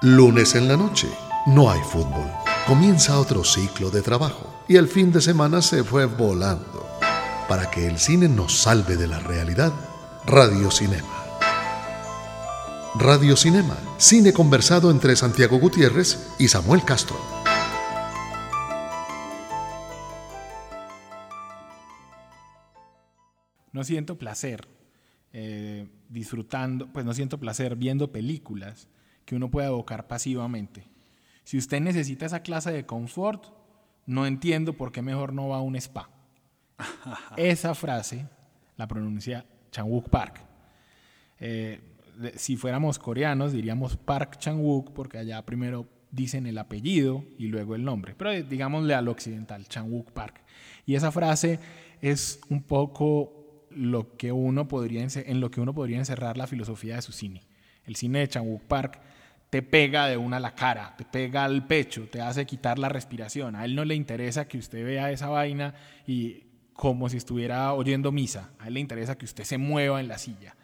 Lunes 0.00 0.54
en 0.54 0.68
la 0.68 0.76
noche, 0.76 1.08
no 1.46 1.68
hay 1.68 1.80
fútbol. 1.80 2.30
Comienza 2.68 3.18
otro 3.18 3.42
ciclo 3.42 3.90
de 3.90 4.00
trabajo 4.00 4.62
y 4.68 4.76
el 4.76 4.86
fin 4.86 5.10
de 5.10 5.20
semana 5.20 5.60
se 5.60 5.82
fue 5.82 6.04
volando. 6.06 6.86
Para 7.48 7.68
que 7.68 7.88
el 7.88 7.98
cine 7.98 8.28
nos 8.28 8.56
salve 8.60 8.96
de 8.96 9.08
la 9.08 9.18
realidad, 9.18 9.72
Radio 10.24 10.70
Cinema. 10.70 11.08
Radio 12.94 13.36
Cinema, 13.36 13.76
cine 13.96 14.32
conversado 14.32 14.92
entre 14.92 15.16
Santiago 15.16 15.58
Gutiérrez 15.58 16.32
y 16.38 16.46
Samuel 16.46 16.84
Castro. 16.84 17.16
No 23.72 23.82
siento 23.82 24.16
placer 24.16 24.68
eh, 25.32 25.88
disfrutando, 26.08 26.86
pues 26.92 27.04
no 27.04 27.12
siento 27.14 27.40
placer 27.40 27.74
viendo 27.74 28.12
películas 28.12 28.86
que 29.28 29.36
uno 29.36 29.50
pueda 29.50 29.66
evocar 29.66 30.08
pasivamente. 30.08 30.84
Si 31.44 31.58
usted 31.58 31.82
necesita 31.82 32.24
esa 32.24 32.40
clase 32.40 32.72
de 32.72 32.86
confort, 32.86 33.44
no 34.06 34.24
entiendo 34.24 34.72
por 34.72 34.90
qué 34.90 35.02
mejor 35.02 35.34
no 35.34 35.48
va 35.48 35.58
a 35.58 35.60
un 35.60 35.76
spa. 35.76 36.08
esa 37.36 37.74
frase 37.74 38.26
la 38.78 38.88
pronuncia 38.88 39.44
Changwook 39.70 40.08
Park. 40.08 40.40
Eh, 41.40 41.78
si 42.36 42.56
fuéramos 42.56 42.98
coreanos 42.98 43.52
diríamos 43.52 43.98
Park 43.98 44.38
Changwook 44.38 44.94
porque 44.94 45.18
allá 45.18 45.44
primero 45.44 45.86
dicen 46.10 46.46
el 46.46 46.56
apellido 46.56 47.22
y 47.36 47.48
luego 47.48 47.74
el 47.74 47.84
nombre, 47.84 48.14
pero 48.16 48.32
eh, 48.32 48.42
digámosle 48.42 48.94
al 48.94 49.08
occidental, 49.08 49.68
Changwook 49.68 50.10
Park. 50.12 50.40
Y 50.86 50.94
esa 50.94 51.12
frase 51.12 51.60
es 52.00 52.40
un 52.48 52.62
poco 52.62 53.66
lo 53.70 54.16
que 54.16 54.32
uno 54.32 54.68
podría, 54.68 55.06
en 55.06 55.40
lo 55.40 55.50
que 55.50 55.60
uno 55.60 55.74
podría 55.74 55.98
encerrar 55.98 56.38
la 56.38 56.46
filosofía 56.46 56.94
de 56.96 57.02
su 57.02 57.12
cine. 57.12 57.42
El 57.84 57.96
cine 57.96 58.20
de 58.20 58.28
Chang 58.28 58.58
Park 58.68 59.00
te 59.50 59.62
pega 59.62 60.06
de 60.06 60.16
una 60.16 60.36
a 60.36 60.40
la 60.40 60.54
cara, 60.54 60.94
te 60.96 61.04
pega 61.04 61.44
al 61.44 61.66
pecho, 61.66 62.08
te 62.08 62.20
hace 62.20 62.44
quitar 62.44 62.78
la 62.78 62.88
respiración. 62.88 63.56
A 63.56 63.64
él 63.64 63.74
no 63.74 63.84
le 63.84 63.94
interesa 63.94 64.46
que 64.46 64.58
usted 64.58 64.84
vea 64.84 65.10
esa 65.10 65.28
vaina 65.28 65.74
y 66.06 66.44
como 66.74 67.08
si 67.08 67.16
estuviera 67.16 67.72
oyendo 67.72 68.12
misa. 68.12 68.50
A 68.58 68.68
él 68.68 68.74
le 68.74 68.80
interesa 68.80 69.16
que 69.16 69.24
usted 69.24 69.44
se 69.44 69.58
mueva 69.58 70.00
en 70.00 70.08
la 70.08 70.18
silla. 70.18 70.54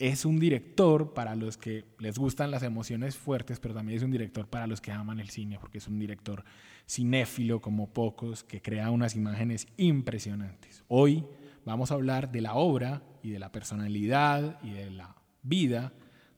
Es 0.00 0.24
un 0.24 0.40
director 0.40 1.14
para 1.14 1.36
los 1.36 1.56
que 1.56 1.84
les 2.00 2.18
gustan 2.18 2.50
las 2.50 2.64
emociones 2.64 3.16
fuertes, 3.16 3.60
pero 3.60 3.74
también 3.74 3.98
es 3.98 4.02
un 4.02 4.10
director 4.10 4.48
para 4.48 4.66
los 4.66 4.80
que 4.80 4.90
aman 4.90 5.20
el 5.20 5.30
cine, 5.30 5.58
porque 5.60 5.78
es 5.78 5.86
un 5.86 6.00
director 6.00 6.44
cinéfilo 6.88 7.60
como 7.60 7.92
pocos, 7.92 8.42
que 8.42 8.60
crea 8.60 8.90
unas 8.90 9.14
imágenes 9.14 9.68
impresionantes. 9.76 10.82
Hoy 10.88 11.24
vamos 11.64 11.92
a 11.92 11.94
hablar 11.94 12.32
de 12.32 12.40
la 12.40 12.54
obra 12.54 13.02
y 13.22 13.30
de 13.30 13.38
la 13.38 13.52
personalidad 13.52 14.58
y 14.64 14.70
de 14.70 14.90
la 14.90 15.14
vida 15.42 15.92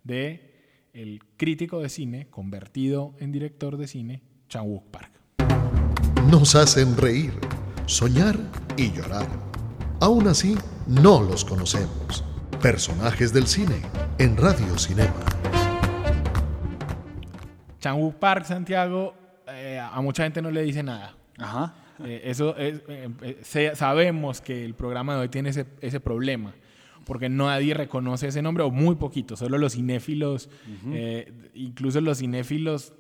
de 0.05 0.50
el 0.93 1.21
crítico 1.37 1.81
de 1.81 1.89
cine 1.89 2.29
convertido 2.31 3.15
en 3.19 3.33
director 3.33 3.77
de 3.77 3.87
cine, 3.87 4.23
Chan 4.49 4.65
Wook 4.67 4.91
Park. 4.91 5.13
Nos 6.31 6.55
hacen 6.55 6.97
reír, 6.97 7.33
soñar 7.87 8.39
y 8.77 8.93
llorar. 8.93 9.27
Aún 10.01 10.29
así, 10.29 10.57
no 10.87 11.23
los 11.23 11.45
conocemos. 11.45 12.25
Personajes 12.61 13.33
del 13.33 13.47
cine 13.47 13.83
en 14.19 14.37
Radio 14.37 14.79
Cinema. 14.79 15.25
Chan 17.81 18.01
Wook 18.01 18.17
Park, 18.17 18.45
Santiago, 18.45 19.15
eh, 19.49 19.79
a 19.79 20.01
mucha 20.01 20.25
gente 20.25 20.43
no 20.43 20.51
le 20.51 20.63
dice 20.63 20.83
nada. 20.83 21.17
Ajá. 21.39 21.75
Eh, 22.05 22.23
eso 22.25 22.57
es, 22.57 22.81
eh, 22.89 23.09
eh, 23.23 23.73
sabemos 23.75 24.41
que 24.41 24.65
el 24.65 24.75
programa 24.75 25.15
de 25.15 25.21
hoy 25.23 25.29
tiene 25.29 25.51
ese, 25.51 25.67
ese, 25.81 26.01
problema, 26.01 26.55
porque 27.05 27.29
nadie 27.29 27.75
reconoce 27.75 28.29
ese 28.29 28.43
nombre, 28.43 28.65
o 28.65 28.71
muy 28.71 28.97
poquito, 28.97 29.37
solo 29.37 29.59
los 29.59 29.75
cinéfilos, 29.75 30.49
incluso 31.55 32.01
los 32.01 32.19
cinéfilos 32.19 32.93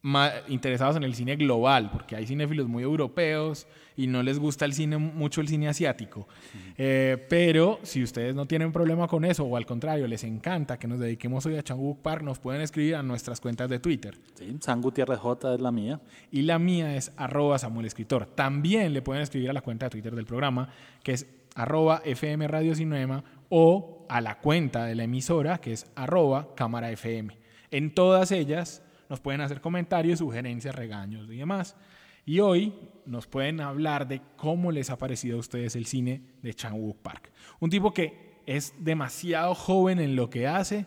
más 0.00 0.32
interesados 0.48 0.96
en 0.96 1.02
el 1.02 1.14
cine 1.14 1.36
global, 1.36 1.90
porque 1.90 2.14
hay 2.16 2.26
cinéfilos 2.26 2.68
muy 2.68 2.82
europeos 2.82 3.66
y 3.96 4.06
no 4.06 4.22
les 4.22 4.38
gusta 4.38 4.64
el 4.64 4.72
cine 4.72 4.96
mucho 4.96 5.40
el 5.40 5.48
cine 5.48 5.68
asiático. 5.68 6.28
Eh, 6.76 7.26
pero 7.28 7.80
si 7.82 8.02
ustedes 8.02 8.34
no 8.34 8.46
tienen 8.46 8.70
problema 8.70 9.08
con 9.08 9.24
eso, 9.24 9.44
o 9.44 9.56
al 9.56 9.66
contrario, 9.66 10.06
les 10.06 10.22
encanta 10.22 10.78
que 10.78 10.86
nos 10.86 11.00
dediquemos 11.00 11.44
hoy 11.46 11.56
a 11.56 11.62
Changwook 11.64 12.00
Park, 12.00 12.22
nos 12.22 12.38
pueden 12.38 12.62
escribir 12.62 12.94
a 12.94 13.02
nuestras 13.02 13.40
cuentas 13.40 13.68
de 13.68 13.80
Twitter. 13.80 14.16
Sí, 14.34 14.56
San 14.60 14.80
Gutiérrez 14.80 15.18
J 15.18 15.54
es 15.54 15.60
la 15.60 15.72
mía. 15.72 16.00
Y 16.30 16.42
la 16.42 16.60
mía 16.60 16.94
es 16.94 17.12
arroba 17.16 17.58
Samuel 17.58 17.86
Escritor. 17.86 18.26
También 18.26 18.92
le 18.92 19.02
pueden 19.02 19.22
escribir 19.22 19.50
a 19.50 19.52
la 19.52 19.62
cuenta 19.62 19.86
de 19.86 19.90
Twitter 19.90 20.14
del 20.14 20.26
programa, 20.26 20.68
que 21.02 21.12
es 21.12 21.26
arroba 21.58 22.02
FM 22.04 22.46
Radio 22.46 22.74
Cinema, 22.74 23.24
o 23.48 24.06
a 24.08 24.20
la 24.20 24.38
cuenta 24.38 24.84
de 24.84 24.94
la 24.94 25.04
emisora, 25.04 25.58
que 25.58 25.72
es 25.72 25.90
arroba 25.96 26.54
Cámara 26.54 26.90
FM. 26.92 27.36
En 27.70 27.92
todas 27.94 28.30
ellas 28.30 28.82
nos 29.08 29.20
pueden 29.20 29.40
hacer 29.40 29.60
comentarios, 29.60 30.20
sugerencias, 30.20 30.74
regaños 30.74 31.28
y 31.28 31.36
demás. 31.36 31.76
Y 32.24 32.40
hoy 32.40 32.74
nos 33.06 33.26
pueden 33.26 33.60
hablar 33.60 34.06
de 34.06 34.20
cómo 34.36 34.70
les 34.70 34.90
ha 34.90 34.98
parecido 34.98 35.36
a 35.36 35.40
ustedes 35.40 35.74
el 35.74 35.86
cine 35.86 36.22
de 36.42 36.54
Chang-wook 36.54 36.98
Park. 36.98 37.32
Un 37.58 37.70
tipo 37.70 37.92
que 37.92 38.38
es 38.46 38.74
demasiado 38.78 39.54
joven 39.54 39.98
en 39.98 40.14
lo 40.14 40.30
que 40.30 40.46
hace 40.46 40.86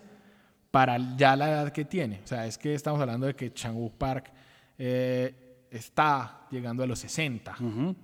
para 0.70 0.98
ya 1.18 1.36
la 1.36 1.50
edad 1.50 1.72
que 1.74 1.84
tiene. 1.84 2.22
O 2.24 2.28
sea, 2.28 2.46
es 2.46 2.58
que 2.58 2.74
estamos 2.74 3.02
hablando 3.02 3.28
de 3.28 3.36
que 3.36 3.53
Chang-wook 3.53 3.94
Park 3.98 4.32
eh, 4.78 5.51
está 5.72 6.46
llegando 6.52 6.84
a 6.84 6.88
los 6.88 7.00
60, 7.00 7.56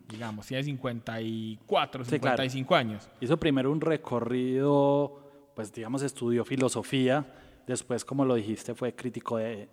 digamos, 0.07 0.47
tiene 0.47 0.63
54, 0.63 2.05
55 2.05 2.75
años. 2.75 3.07
Hizo 3.21 3.37
primero 3.37 3.71
un 3.71 3.81
recorrido, 3.81 5.51
pues 5.53 5.71
digamos, 5.71 6.01
estudió 6.01 6.43
filosofía 6.43 7.25
Después, 7.67 8.05
como 8.05 8.23
lo 8.23 8.35
dijiste, 8.35 8.73
fue 8.73 8.95
crítico 8.95 9.35
de, 9.35 9.67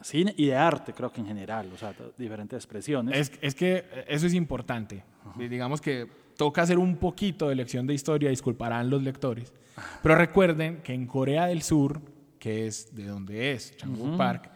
cine 0.00 0.34
y 0.36 0.46
de 0.46 0.56
arte, 0.56 0.92
creo 0.92 1.12
que 1.12 1.20
en 1.20 1.28
general, 1.28 1.70
o 1.72 1.78
sea, 1.78 1.94
diferentes 2.18 2.56
expresiones. 2.56 3.16
Es, 3.16 3.38
es 3.40 3.54
que 3.54 3.84
eso 4.08 4.26
es 4.26 4.34
importante. 4.34 5.04
Digamos 5.36 5.80
que 5.80 6.08
toca 6.36 6.62
hacer 6.62 6.78
un 6.78 6.96
poquito 6.96 7.48
de 7.48 7.54
lección 7.54 7.86
de 7.86 7.94
historia, 7.94 8.30
disculparán 8.30 8.90
los 8.90 9.04
lectores. 9.04 9.54
Pero 10.02 10.16
recuerden 10.16 10.82
que 10.82 10.92
en 10.92 11.06
Corea 11.06 11.46
del 11.46 11.62
Sur, 11.62 12.00
que 12.40 12.66
es 12.66 12.92
de 12.96 13.06
donde 13.06 13.52
es 13.52 13.76
Changwon 13.76 14.16
Park, 14.16 14.50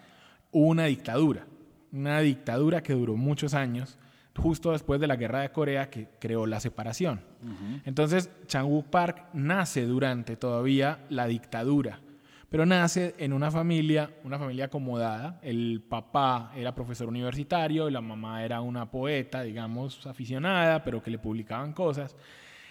hubo 0.51 0.67
una 0.67 0.87
dictadura. 0.87 1.47
Una 1.93 2.21
dictadura 2.21 2.83
que 2.83 2.95
duró 2.95 3.17
muchos 3.17 3.55
años, 3.55 3.99
justo 4.37 4.73
después 4.73 5.01
de 5.01 5.07
la 5.07 5.17
guerra 5.17 5.43
de 5.43 5.53
Corea, 5.53 5.91
que 5.91 6.09
creó 6.19 6.47
la 6.47 6.61
separación. 6.61 7.21
Entonces, 7.85 8.31
Changwon 8.47 8.85
Park 8.85 9.27
nace 9.35 9.85
durante 9.85 10.37
todavía 10.37 11.01
la 11.11 11.27
dictadura 11.27 12.01
pero 12.53 12.67
nace 12.67 13.15
en 13.17 13.33
una 13.33 13.51
familia, 13.51 14.11
una 14.25 14.39
familia 14.39 14.67
acomodada. 14.67 15.41
El 15.43 15.83
papá 15.89 16.53
era 16.55 16.75
profesor 16.75 17.09
universitario, 17.09 17.89
la 17.89 18.03
mamá 18.03 18.45
era 18.45 18.61
una 18.61 18.91
poeta, 18.91 19.43
digamos, 19.43 20.07
aficionada, 20.07 20.85
pero 20.85 21.03
que 21.03 21.11
le 21.11 21.19
publicaban 21.19 21.73
cosas. 21.73 22.15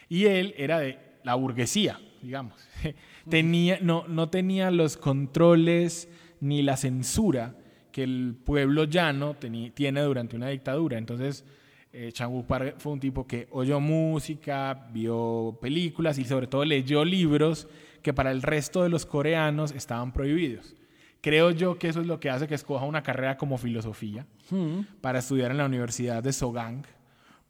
Y 0.08 0.26
él 0.26 0.54
era 0.56 0.78
de 0.78 1.00
la 1.24 1.34
burguesía, 1.34 2.00
digamos. 2.22 2.64
tenía, 3.30 3.80
no, 3.82 4.06
no 4.08 4.30
tenía 4.30 4.70
los 4.70 4.98
controles 4.98 6.08
ni 6.40 6.62
la 6.62 6.78
censura 6.78 7.56
que 7.92 8.04
el 8.04 8.36
pueblo 8.44 8.86
llano 8.86 9.36
tiene 9.36 10.02
durante 10.02 10.36
una 10.36 10.50
dictadura. 10.50 10.98
Entonces, 10.98 11.46
eh, 11.94 12.12
Chang 12.14 12.44
Park 12.44 12.76
fue 12.78 12.94
un 12.94 13.00
tipo 13.00 13.28
que 13.28 13.48
oyó 13.52 13.80
música, 13.80 14.88
vio 14.92 15.58
películas 15.62 16.18
y 16.18 16.26
sobre 16.26 16.48
todo 16.48 16.64
leyó 16.64 17.04
libros 17.04 17.68
que 18.02 18.14
para 18.14 18.32
el 18.32 18.42
resto 18.42 18.84
de 18.84 18.90
los 18.90 19.06
coreanos 19.06 19.72
estaban 19.72 20.14
prohibidos. 20.14 20.76
Creo 21.20 21.52
yo 21.52 21.78
que 21.78 21.90
eso 21.90 22.02
es 22.02 22.08
lo 22.08 22.20
que 22.20 22.30
hace 22.30 22.48
que 22.48 22.56
escoja 22.56 22.86
una 22.86 23.04
carrera 23.04 23.38
como 23.38 23.58
filosofía 23.58 24.26
hmm. 24.50 25.02
para 25.02 25.20
estudiar 25.20 25.52
en 25.52 25.58
la 25.58 25.66
Universidad 25.66 26.24
de 26.24 26.34
Sogang, 26.34 26.84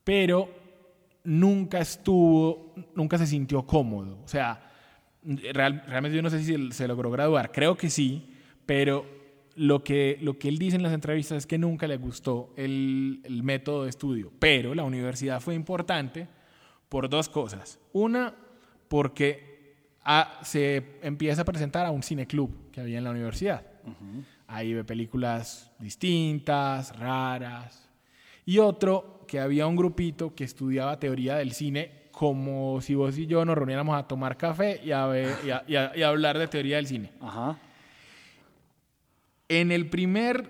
pero 0.04 0.50
nunca 1.24 1.80
estuvo, 1.80 2.74
nunca 2.96 3.18
se 3.18 3.28
sintió 3.28 3.66
cómodo. 3.66 4.18
O 4.26 4.28
sea, 4.28 4.72
realmente 5.24 6.16
yo 6.16 6.22
no 6.22 6.30
sé 6.30 6.44
si 6.44 6.72
se 6.72 6.88
logró 6.88 7.12
graduar, 7.12 7.52
creo 7.52 7.78
que 7.78 7.90
sí, 7.90 8.28
pero 8.66 9.21
lo 9.56 9.84
que, 9.84 10.18
lo 10.22 10.38
que 10.38 10.48
él 10.48 10.58
dice 10.58 10.76
en 10.76 10.84
las 10.84 10.94
entrevistas 10.94 11.40
es 11.40 11.48
que 11.48 11.58
nunca 11.58 11.88
le 11.88 11.98
gustó 11.98 12.54
el, 12.58 13.22
el 13.24 13.44
método 13.44 13.84
de 13.84 13.90
estudio, 13.90 14.32
pero 14.40 14.74
la 14.76 14.84
universidad 14.84 15.42
fue 15.42 15.56
importante 15.56 16.28
por 16.90 17.10
dos 17.10 17.30
cosas. 17.30 17.80
Una, 17.94 18.36
porque 18.88 19.52
se 20.44 21.00
empieza 21.02 21.44
a 21.44 21.46
presentar 21.46 21.86
a 21.86 21.92
un 21.92 22.04
cineclub 22.04 22.72
que 22.72 22.82
había 22.82 22.98
en 22.98 23.04
la 23.04 23.12
universidad. 23.12 23.66
Ahí 24.48 24.74
ve 24.74 24.84
películas 24.84 25.72
distintas, 25.80 26.98
raras. 26.98 27.90
Y 28.46 28.58
otro, 28.58 29.24
que 29.28 29.40
había 29.40 29.68
un 29.68 29.78
grupito 29.78 30.36
que 30.36 30.44
estudiaba 30.44 31.00
teoría 31.00 31.38
del 31.38 31.54
cine 31.54 32.10
como 32.12 32.82
si 32.82 32.94
vos 32.94 33.18
y 33.18 33.26
yo 33.26 33.46
nos 33.46 33.58
reuniéramos 33.58 33.98
a 33.98 34.06
tomar 34.06 34.36
café 34.36 34.82
y 34.84 34.92
a, 34.92 35.10
y 35.96 36.04
hablar 36.04 36.38
de 36.38 36.48
teoría 36.48 36.76
del 36.76 36.88
cine. 36.88 37.12
En 39.54 39.74
el 39.74 39.90
primer 39.90 40.48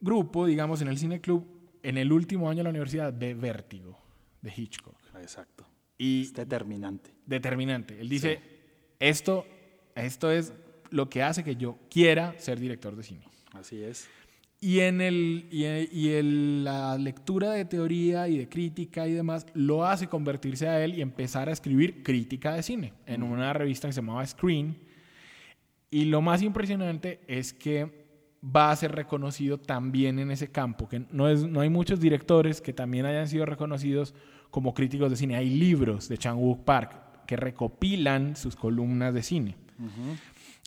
grupo, 0.00 0.46
digamos, 0.46 0.80
en 0.80 0.86
el 0.86 0.96
cineclub, 0.96 1.44
en 1.82 1.98
el 1.98 2.12
último 2.12 2.48
año 2.48 2.58
de 2.58 2.62
la 2.62 2.70
universidad, 2.70 3.12
de 3.12 3.34
Vértigo, 3.34 3.98
de 4.40 4.52
Hitchcock. 4.56 4.94
Exacto. 5.20 5.66
Y 5.98 6.22
es 6.22 6.32
determinante. 6.32 7.10
Determinante. 7.26 8.00
Él 8.00 8.08
dice, 8.08 8.40
esto, 9.00 9.44
esto 9.96 10.30
es 10.30 10.52
lo 10.90 11.10
que 11.10 11.20
hace 11.24 11.42
que 11.42 11.56
yo 11.56 11.80
quiera 11.90 12.38
ser 12.38 12.60
director 12.60 12.94
de 12.94 13.02
cine. 13.02 13.26
Así 13.54 13.82
es. 13.82 14.08
Y 14.60 14.78
en, 14.78 15.00
el, 15.00 15.48
y, 15.50 15.64
y 15.66 16.14
en 16.14 16.62
la 16.62 16.96
lectura 16.98 17.50
de 17.50 17.64
teoría 17.64 18.28
y 18.28 18.38
de 18.38 18.48
crítica 18.48 19.08
y 19.08 19.14
demás, 19.14 19.46
lo 19.54 19.84
hace 19.84 20.06
convertirse 20.06 20.68
a 20.68 20.84
él 20.84 20.94
y 20.94 21.02
empezar 21.02 21.48
a 21.48 21.52
escribir 21.52 22.04
crítica 22.04 22.54
de 22.54 22.62
cine 22.62 22.92
en 23.04 23.24
una 23.24 23.52
revista 23.52 23.88
que 23.88 23.94
se 23.94 24.00
llamaba 24.00 24.24
Screen. 24.24 24.76
Y 25.90 26.04
lo 26.04 26.22
más 26.22 26.40
impresionante 26.40 27.18
es 27.26 27.52
que 27.52 28.01
va 28.44 28.70
a 28.70 28.76
ser 28.76 28.92
reconocido 28.92 29.58
también 29.58 30.18
en 30.18 30.30
ese 30.30 30.50
campo, 30.50 30.88
que 30.88 31.04
no, 31.10 31.28
es, 31.28 31.44
no 31.44 31.60
hay 31.60 31.68
muchos 31.68 32.00
directores 32.00 32.60
que 32.60 32.72
también 32.72 33.06
hayan 33.06 33.28
sido 33.28 33.46
reconocidos 33.46 34.14
como 34.50 34.74
críticos 34.74 35.10
de 35.10 35.16
cine. 35.16 35.36
Hay 35.36 35.50
libros 35.50 36.08
de 36.08 36.18
Chang-wook 36.18 36.64
Park 36.64 37.26
que 37.26 37.36
recopilan 37.36 38.36
sus 38.36 38.56
columnas 38.56 39.14
de 39.14 39.22
cine. 39.22 39.56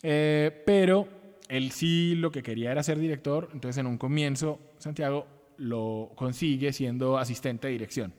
Eh, 0.02 0.62
pero 0.66 1.08
él 1.48 1.70
sí 1.70 2.14
lo 2.16 2.30
que 2.30 2.42
quería 2.42 2.72
era 2.72 2.82
ser 2.82 2.98
director, 2.98 3.50
entonces 3.52 3.78
en 3.78 3.86
un 3.86 3.98
comienzo 3.98 4.58
Santiago 4.78 5.26
lo 5.58 6.12
consigue 6.16 6.72
siendo 6.72 7.18
asistente 7.18 7.68
de 7.68 7.72
dirección. 7.72 8.12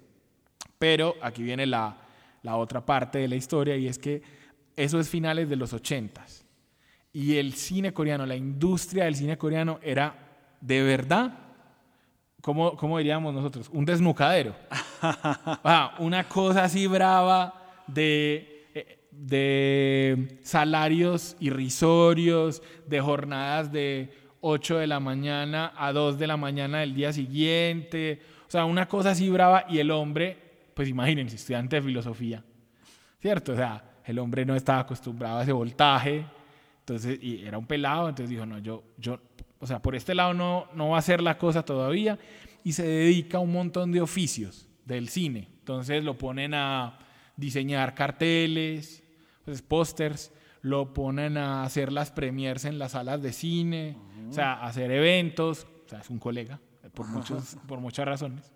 Pero 0.79 1.15
aquí 1.21 1.43
viene 1.43 1.65
la, 1.65 1.97
la 2.43 2.55
otra 2.55 2.85
parte 2.85 3.19
de 3.19 3.27
la 3.27 3.35
historia 3.35 3.75
y 3.75 3.87
es 3.87 3.97
que 3.99 4.21
eso 4.75 4.99
es 4.99 5.09
finales 5.09 5.49
de 5.49 5.55
los 5.55 5.73
ochentas. 5.73 6.46
Y 7.17 7.37
el 7.37 7.53
cine 7.53 7.93
coreano, 7.93 8.27
la 8.27 8.35
industria 8.35 9.05
del 9.05 9.15
cine 9.15 9.39
coreano 9.39 9.79
era 9.81 10.15
de 10.61 10.83
verdad, 10.83 11.33
¿cómo, 12.41 12.77
cómo 12.77 12.99
diríamos 12.99 13.33
nosotros? 13.33 13.69
Un 13.73 13.85
desnucadero. 13.85 14.55
Ah, 14.99 15.95
una 15.99 16.27
cosa 16.27 16.63
así 16.63 16.87
brava 16.87 17.83
de 17.87 18.57
de 19.11 20.39
salarios 20.43 21.35
irrisorios, 21.39 22.61
de 22.85 23.01
jornadas 23.01 23.71
de 23.71 24.13
8 24.41 24.77
de 24.77 24.87
la 24.87 24.99
mañana 24.99 25.73
a 25.75 25.91
2 25.91 26.19
de 26.19 26.27
la 26.27 26.37
mañana 26.37 26.79
del 26.79 26.93
día 26.93 27.11
siguiente. 27.11 28.21
O 28.47 28.51
sea, 28.51 28.65
una 28.65 28.87
cosa 28.87 29.11
así 29.11 29.29
brava 29.29 29.65
y 29.69 29.79
el 29.79 29.89
hombre, 29.91 30.37
pues 30.73 30.87
imagínense, 30.87 31.35
estudiante 31.35 31.77
de 31.77 31.81
filosofía, 31.81 32.43
¿cierto? 33.19 33.53
O 33.53 33.55
sea, 33.55 33.83
el 34.05 34.19
hombre 34.19 34.45
no 34.45 34.55
estaba 34.55 34.79
acostumbrado 34.81 35.39
a 35.39 35.43
ese 35.43 35.51
voltaje, 35.51 36.25
entonces, 36.87 37.19
y 37.21 37.43
era 37.45 37.57
un 37.57 37.65
pelado, 37.65 38.07
entonces 38.07 38.29
dijo, 38.29 38.45
no, 38.45 38.59
yo, 38.59 38.81
yo, 38.97 39.19
o 39.59 39.67
sea, 39.67 39.81
por 39.81 39.93
este 39.93 40.15
lado 40.15 40.33
no, 40.33 40.67
no 40.73 40.89
va 40.89 40.99
a 40.99 41.01
ser 41.01 41.21
la 41.21 41.37
cosa 41.37 41.65
todavía, 41.65 42.17
y 42.63 42.71
se 42.71 42.87
dedica 42.87 43.39
a 43.39 43.41
un 43.41 43.51
montón 43.51 43.91
de 43.91 43.99
oficios 43.99 44.69
del 44.85 45.09
cine. 45.09 45.49
Entonces 45.59 46.01
lo 46.05 46.17
ponen 46.17 46.53
a 46.53 46.97
diseñar 47.35 47.93
carteles, 47.93 49.03
pues, 49.43 49.61
pósters, 49.61 50.31
lo 50.61 50.93
ponen 50.93 51.35
a 51.35 51.65
hacer 51.65 51.91
las 51.91 52.09
premiers 52.09 52.63
en 52.63 52.79
las 52.79 52.93
salas 52.93 53.21
de 53.21 53.33
cine, 53.33 53.97
o 54.29 54.31
sea, 54.31 54.53
a 54.53 54.67
hacer 54.67 54.89
eventos, 54.89 55.67
o 55.85 55.89
sea, 55.89 55.99
es 55.99 56.09
un 56.09 56.19
colega, 56.19 56.57
por, 56.93 57.05
muchos, 57.07 57.57
por 57.67 57.81
muchas 57.81 58.05
razones. 58.05 58.53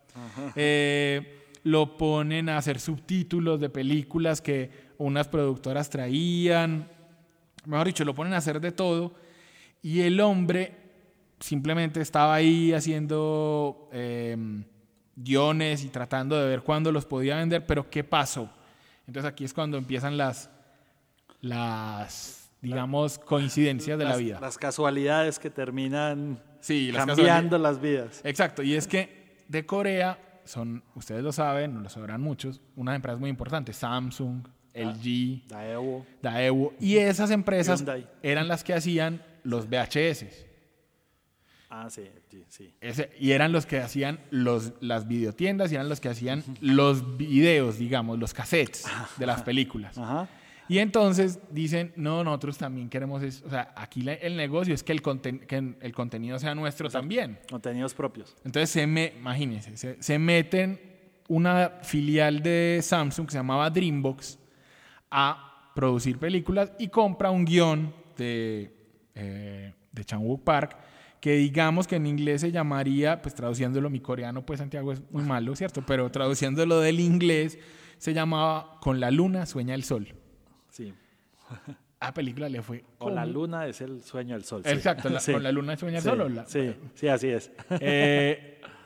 Eh, 0.56 1.50
lo 1.64 1.98
ponen 1.98 2.48
a 2.48 2.58
hacer 2.58 2.80
subtítulos 2.80 3.60
de 3.60 3.70
películas 3.70 4.42
que 4.42 4.72
unas 4.98 5.28
productoras 5.28 5.90
traían, 5.90 6.88
mejor 7.66 7.88
dicho, 7.88 8.06
lo 8.06 8.16
ponen 8.16 8.34
a 8.34 8.38
hacer 8.38 8.60
de 8.60 8.72
todo, 8.72 9.14
y 9.82 10.02
el 10.02 10.20
hombre 10.20 10.78
simplemente 11.40 12.02
estaba 12.02 12.36
ahí 12.36 12.74
haciendo 12.74 13.90
eh, 13.92 14.38
guiones 15.16 15.84
y 15.84 15.90
tratando 15.90 16.40
de 16.40 16.48
ver 16.48 16.62
cuándo 16.62 16.92
los 16.92 17.06
podía 17.06 17.38
vender, 17.38 17.66
pero 17.66 17.90
¿qué 17.90 18.04
pasó? 18.04 18.50
Entonces 19.08 19.32
aquí 19.32 19.44
es 19.44 19.54
cuando 19.54 19.78
empiezan 19.78 20.18
las 20.18 20.50
las, 21.42 22.52
digamos, 22.62 23.18
coincidencias 23.20 23.98
de 23.98 24.06
la 24.06 24.16
vida. 24.16 24.40
Las 24.40 24.58
casualidades 24.58 25.40
que 25.40 25.50
terminan 25.50 26.42
sí, 26.62 26.92
cambiando 26.94 27.58
las 27.58 27.82
vidas. 27.82 28.22
Exacto, 28.24 28.62
y 28.64 28.76
es 28.76 28.88
que 28.88 29.44
de 29.48 29.66
Corea 29.66 30.42
son, 30.46 30.84
ustedes 30.96 31.24
lo 31.24 31.32
saben, 31.32 31.74
no 31.74 31.82
lo 31.82 31.90
sabrán 31.90 32.22
muchos, 32.22 32.62
unas 32.76 32.96
empresas 32.96 33.20
muy 33.20 33.30
importantes, 33.30 33.76
Samsung, 33.78 34.48
LG, 34.74 35.48
Daewoo. 35.48 36.06
Daewoo, 36.22 36.74
y 36.80 36.98
esas 36.98 37.32
empresas 37.32 37.84
eran 38.24 38.48
las 38.48 38.64
que 38.64 38.74
hacían 38.74 39.24
los 39.44 39.68
VHS. 39.70 40.26
Ah, 41.74 41.90
sí, 41.90 42.04
sí. 42.50 42.74
y 43.18 43.32
eran 43.32 43.54
los 43.54 43.66
que 43.66 43.80
hacían 43.80 44.20
los, 44.30 44.74
las 44.82 45.08
videotiendas 45.08 45.72
y 45.72 45.76
eran 45.76 45.88
los 45.88 46.02
que 46.02 46.10
hacían 46.10 46.44
los 46.60 47.18
videos, 47.18 47.78
digamos, 47.78 48.20
los 48.20 48.34
cassettes 48.34 48.86
de 49.18 49.26
las 49.26 49.42
películas. 49.42 49.98
Ajá. 49.98 50.28
Y 50.72 50.80
entonces 50.80 51.40
dicen, 51.50 51.92
no, 51.98 52.24
nosotros 52.24 52.58
también 52.58 52.88
queremos 52.88 53.22
eso. 53.24 53.46
O 53.46 53.50
sea, 53.50 53.74
aquí 53.76 54.06
el 54.08 54.38
negocio 54.38 54.74
es 54.74 54.84
que 54.84 54.94
el, 54.94 55.02
que 55.02 55.76
el 55.82 55.94
contenido 55.94 56.40
sea 56.40 56.56
nuestro 56.56 56.90
también. 56.90 57.40
Contenidos 57.50 57.94
propios. 57.94 58.38
Entonces, 58.46 58.70
se 58.70 58.88
me, 58.88 59.14
imagínense, 59.18 59.98
se, 60.02 60.18
meten 60.18 60.80
una 61.28 61.80
filial 61.84 62.42
de 62.42 62.80
Samsung 62.82 63.28
que 63.28 63.34
se 63.34 63.40
llamaba 63.40 63.70
Dreambox 63.70 64.40
a 65.12 65.72
producir 65.76 66.18
películas 66.18 66.72
y 66.80 66.88
compra 66.88 67.30
un 67.30 67.46
guion 67.46 67.94
de, 68.18 68.74
eh, 69.16 69.74
de 69.92 70.06
Park 70.44 70.78
que 71.20 71.34
digamos 71.34 71.88
que 71.88 71.98
en 71.98 72.08
inglés 72.08 72.42
se 72.42 72.52
llamaría, 72.52 73.22
pues 73.22 73.36
traduciéndolo, 73.36 73.90
mi 73.90 74.00
coreano 74.00 74.44
pues 74.44 74.60
Santiago 74.60 74.92
es 74.92 75.02
muy 75.12 75.24
malo, 75.24 75.56
¿cierto? 75.56 75.84
Pero 75.86 76.10
traduciéndolo 76.10 76.80
del 76.80 77.00
inglés 77.00 77.60
se 78.00 78.14
llamaba 78.16 78.80
Con 78.82 79.00
la 79.00 79.12
luna 79.12 79.46
sueña 79.46 79.76
el 79.76 79.84
sol. 79.84 80.16
Sí. 80.70 80.92
A 82.00 82.14
película 82.16 82.50
le 82.50 82.64
fue. 82.64 82.84
Con 82.98 83.14
la 83.14 83.28
luna 83.28 83.68
es 83.68 83.80
el 83.82 84.02
sueño 84.02 84.34
del 84.34 84.44
sol. 84.44 84.64
Exacto, 84.66 85.10
con 85.32 85.44
la 85.44 85.52
luna 85.52 85.78
sueña 85.78 86.00
el 86.00 86.04
sol. 86.04 86.44
sí, 86.48 86.74
sí, 86.96 87.08
así 87.08 87.28
es. 87.28 87.52
Eh, 87.80 88.60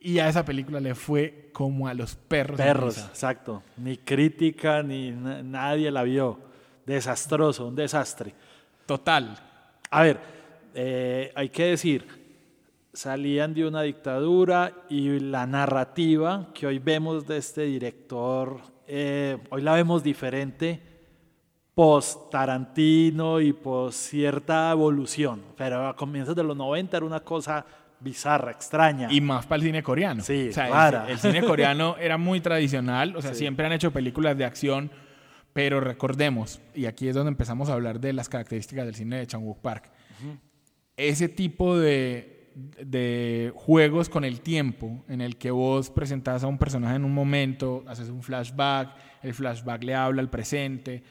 y 0.00 0.18
a 0.18 0.28
esa 0.28 0.44
película 0.44 0.80
le 0.80 0.94
fue 0.94 1.50
como 1.52 1.86
a 1.86 1.94
los 1.94 2.16
perros. 2.16 2.56
Perros, 2.56 2.98
exacto. 2.98 3.62
Ni 3.76 3.98
crítica, 3.98 4.82
ni 4.82 5.10
nadie 5.10 5.90
la 5.90 6.02
vio. 6.02 6.38
Desastroso, 6.86 7.66
un 7.66 7.76
desastre. 7.76 8.34
Total. 8.86 9.38
A 9.90 10.02
ver, 10.02 10.18
eh, 10.74 11.30
hay 11.34 11.50
que 11.50 11.64
decir, 11.64 12.06
salían 12.92 13.52
de 13.52 13.66
una 13.66 13.82
dictadura 13.82 14.72
y 14.88 15.20
la 15.20 15.46
narrativa 15.46 16.48
que 16.54 16.66
hoy 16.66 16.78
vemos 16.78 17.26
de 17.26 17.36
este 17.36 17.62
director, 17.62 18.60
eh, 18.86 19.38
hoy 19.50 19.62
la 19.62 19.74
vemos 19.74 20.02
diferente 20.02 20.90
post 21.74 22.30
Tarantino 22.30 23.40
y 23.40 23.52
post 23.52 23.98
cierta 24.10 24.70
evolución, 24.70 25.42
pero 25.56 25.88
a 25.88 25.96
comienzos 25.96 26.34
de 26.34 26.42
los 26.42 26.56
90 26.56 26.96
era 26.96 27.06
una 27.06 27.20
cosa 27.20 27.64
bizarra, 28.00 28.50
extraña. 28.50 29.08
Y 29.10 29.20
más 29.20 29.46
para 29.46 29.56
el 29.56 29.62
cine 29.62 29.82
coreano. 29.82 30.22
Sí, 30.22 30.48
o 30.48 30.52
sea, 30.52 31.06
el, 31.08 31.18
cine 31.18 31.42
coreano 31.42 31.96
era 32.00 32.18
muy 32.18 32.40
tradicional, 32.40 33.14
o 33.16 33.22
sea, 33.22 33.34
siempre 33.34 33.66
han 33.66 33.72
hecho 33.72 33.92
películas 33.92 34.36
de 34.36 34.44
acción, 34.44 34.90
pero 35.52 35.80
recordemos, 35.80 36.60
y 36.74 36.86
aquí 36.86 37.08
es 37.08 37.14
donde 37.14 37.30
empezamos 37.30 37.68
a 37.68 37.74
hablar 37.74 38.00
de 38.00 38.12
las 38.12 38.28
características 38.28 38.86
del 38.86 38.94
cine 38.94 39.18
de 39.18 39.26
Chang-wook 39.26 39.60
Park, 39.60 39.90
ese 40.96 41.28
tipo 41.28 41.78
de, 41.78 42.50
de 42.84 43.52
juegos 43.54 44.08
con 44.08 44.24
el 44.24 44.40
tiempo, 44.40 45.04
en 45.08 45.20
el 45.20 45.36
que 45.36 45.50
vos 45.50 45.90
presentás 45.90 46.44
a 46.44 46.46
un 46.46 46.58
personaje 46.58 46.96
en 46.96 47.04
un 47.04 47.14
momento, 47.14 47.84
haces 47.86 48.08
un 48.08 48.22
flashback, 48.22 48.94
el 49.22 49.34
flashback 49.34 49.82
le 49.84 49.94
habla 49.94 50.20
al 50.20 50.30
presente, 50.30 51.02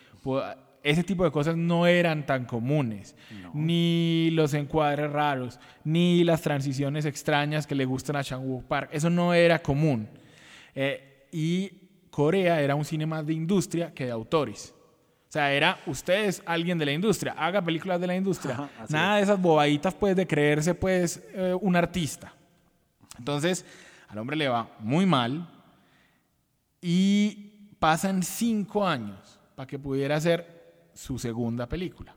ese 0.84 1.04
tipo 1.04 1.24
de 1.24 1.32
cosas 1.32 1.56
no 1.58 1.88
eran 1.88 2.26
tan 2.26 2.46
comunes, 2.46 3.16
ni 3.54 4.30
los 4.32 4.54
encuadres 4.54 5.12
raros, 5.12 5.60
ni 5.84 6.24
las 6.24 6.42
transiciones 6.42 7.06
extrañas 7.06 7.68
que 7.68 7.76
le 7.76 7.86
gustan 7.86 8.16
a 8.16 8.24
Chang-wook 8.24 8.64
Park, 8.64 8.90
eso 8.94 9.10
no 9.10 9.34
era 9.34 9.60
común. 9.60 10.08
Eh, 10.76 11.28
y 11.32 11.72
Corea 12.10 12.62
era 12.62 12.76
un 12.76 12.86
cine 12.86 13.06
más 13.06 13.26
de 13.26 13.34
industria 13.34 13.94
que 13.94 14.06
de 14.06 14.12
autores. 14.12 14.74
O 15.30 15.32
sea, 15.32 15.54
era 15.54 15.78
usted 15.86 16.26
es 16.26 16.42
alguien 16.46 16.78
de 16.78 16.86
la 16.86 16.92
industria, 16.92 17.34
haga 17.38 17.62
películas 17.62 18.02
de 18.02 18.08
la 18.08 18.16
industria. 18.16 18.68
Nada 18.90 19.18
de 19.18 19.22
esas 19.22 19.40
bobaditas 19.40 19.94
pues 19.94 20.16
de 20.16 20.26
creerse 20.26 20.74
pues 20.74 21.24
eh, 21.34 21.56
un 21.60 21.76
artista. 21.76 22.34
Entonces, 23.18 23.64
al 24.08 24.18
hombre 24.18 24.36
le 24.36 24.48
va 24.48 24.70
muy 24.80 25.06
mal 25.06 25.48
y 26.82 27.76
pasan 27.78 28.24
cinco 28.24 28.88
años 28.88 29.40
para 29.56 29.68
que 29.68 29.78
pudiera 29.78 30.16
hacer 30.16 30.59
su 31.00 31.18
segunda 31.18 31.68
película. 31.68 32.14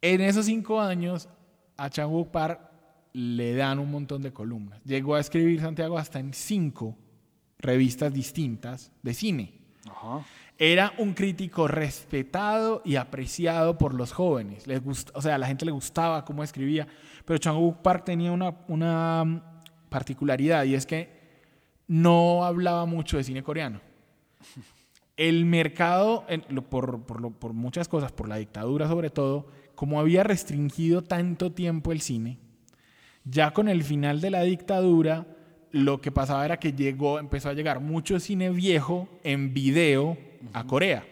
En 0.00 0.20
esos 0.20 0.46
cinco 0.46 0.80
años, 0.80 1.28
a 1.76 1.88
Chang-wook 1.88 2.32
Park 2.32 2.60
le 3.12 3.54
dan 3.54 3.78
un 3.78 3.90
montón 3.90 4.22
de 4.22 4.32
columnas. 4.32 4.82
Llegó 4.84 5.14
a 5.14 5.20
escribir 5.20 5.60
Santiago 5.60 5.96
hasta 5.96 6.18
en 6.18 6.34
cinco 6.34 6.98
revistas 7.58 8.12
distintas 8.12 8.90
de 9.02 9.14
cine. 9.14 9.54
Era 10.58 10.94
un 10.98 11.14
crítico 11.14 11.68
respetado 11.68 12.82
y 12.84 12.96
apreciado 12.96 13.78
por 13.78 13.94
los 13.94 14.12
jóvenes. 14.12 14.66
Les 14.66 14.82
o 15.14 15.22
sea, 15.22 15.36
a 15.36 15.38
la 15.38 15.46
gente 15.46 15.64
le 15.64 15.70
gustaba 15.70 16.24
cómo 16.24 16.42
escribía. 16.42 16.88
Pero 17.24 17.38
Chang-wook 17.38 17.82
Park 17.82 18.04
tenía 18.04 18.32
una, 18.32 18.56
una 18.66 19.62
particularidad 19.88 20.64
y 20.64 20.74
es 20.74 20.86
que 20.86 21.20
no 21.86 22.44
hablaba 22.44 22.84
mucho 22.84 23.16
de 23.16 23.24
cine 23.24 23.44
coreano. 23.44 23.80
El 25.16 25.44
mercado, 25.44 26.26
por, 26.70 27.02
por 27.02 27.20
lo- 27.20 27.30
por 27.30 27.52
muchas 27.52 27.88
cosas, 27.88 28.12
por 28.12 28.28
la 28.28 28.36
dictadura 28.36 28.88
sobre 28.88 29.10
todo, 29.10 29.46
como 29.74 30.00
había 30.00 30.22
restringido 30.22 31.02
tanto 31.02 31.52
tiempo 31.52 31.92
el 31.92 32.00
cine, 32.00 32.38
ya 33.24 33.52
con 33.52 33.68
el 33.68 33.84
final 33.84 34.20
de 34.20 34.30
la 34.30 34.42
dictadura, 34.42 35.26
lo 35.70 36.00
que 36.00 36.10
pasaba 36.10 36.44
era 36.44 36.58
que 36.58 36.72
llegó, 36.72 37.18
empezó 37.18 37.48
a 37.48 37.54
llegar 37.54 37.80
mucho 37.80 38.18
cine 38.20 38.50
viejo 38.50 39.08
en 39.24 39.54
video 39.54 40.18
a 40.52 40.64
Corea. 40.66 41.04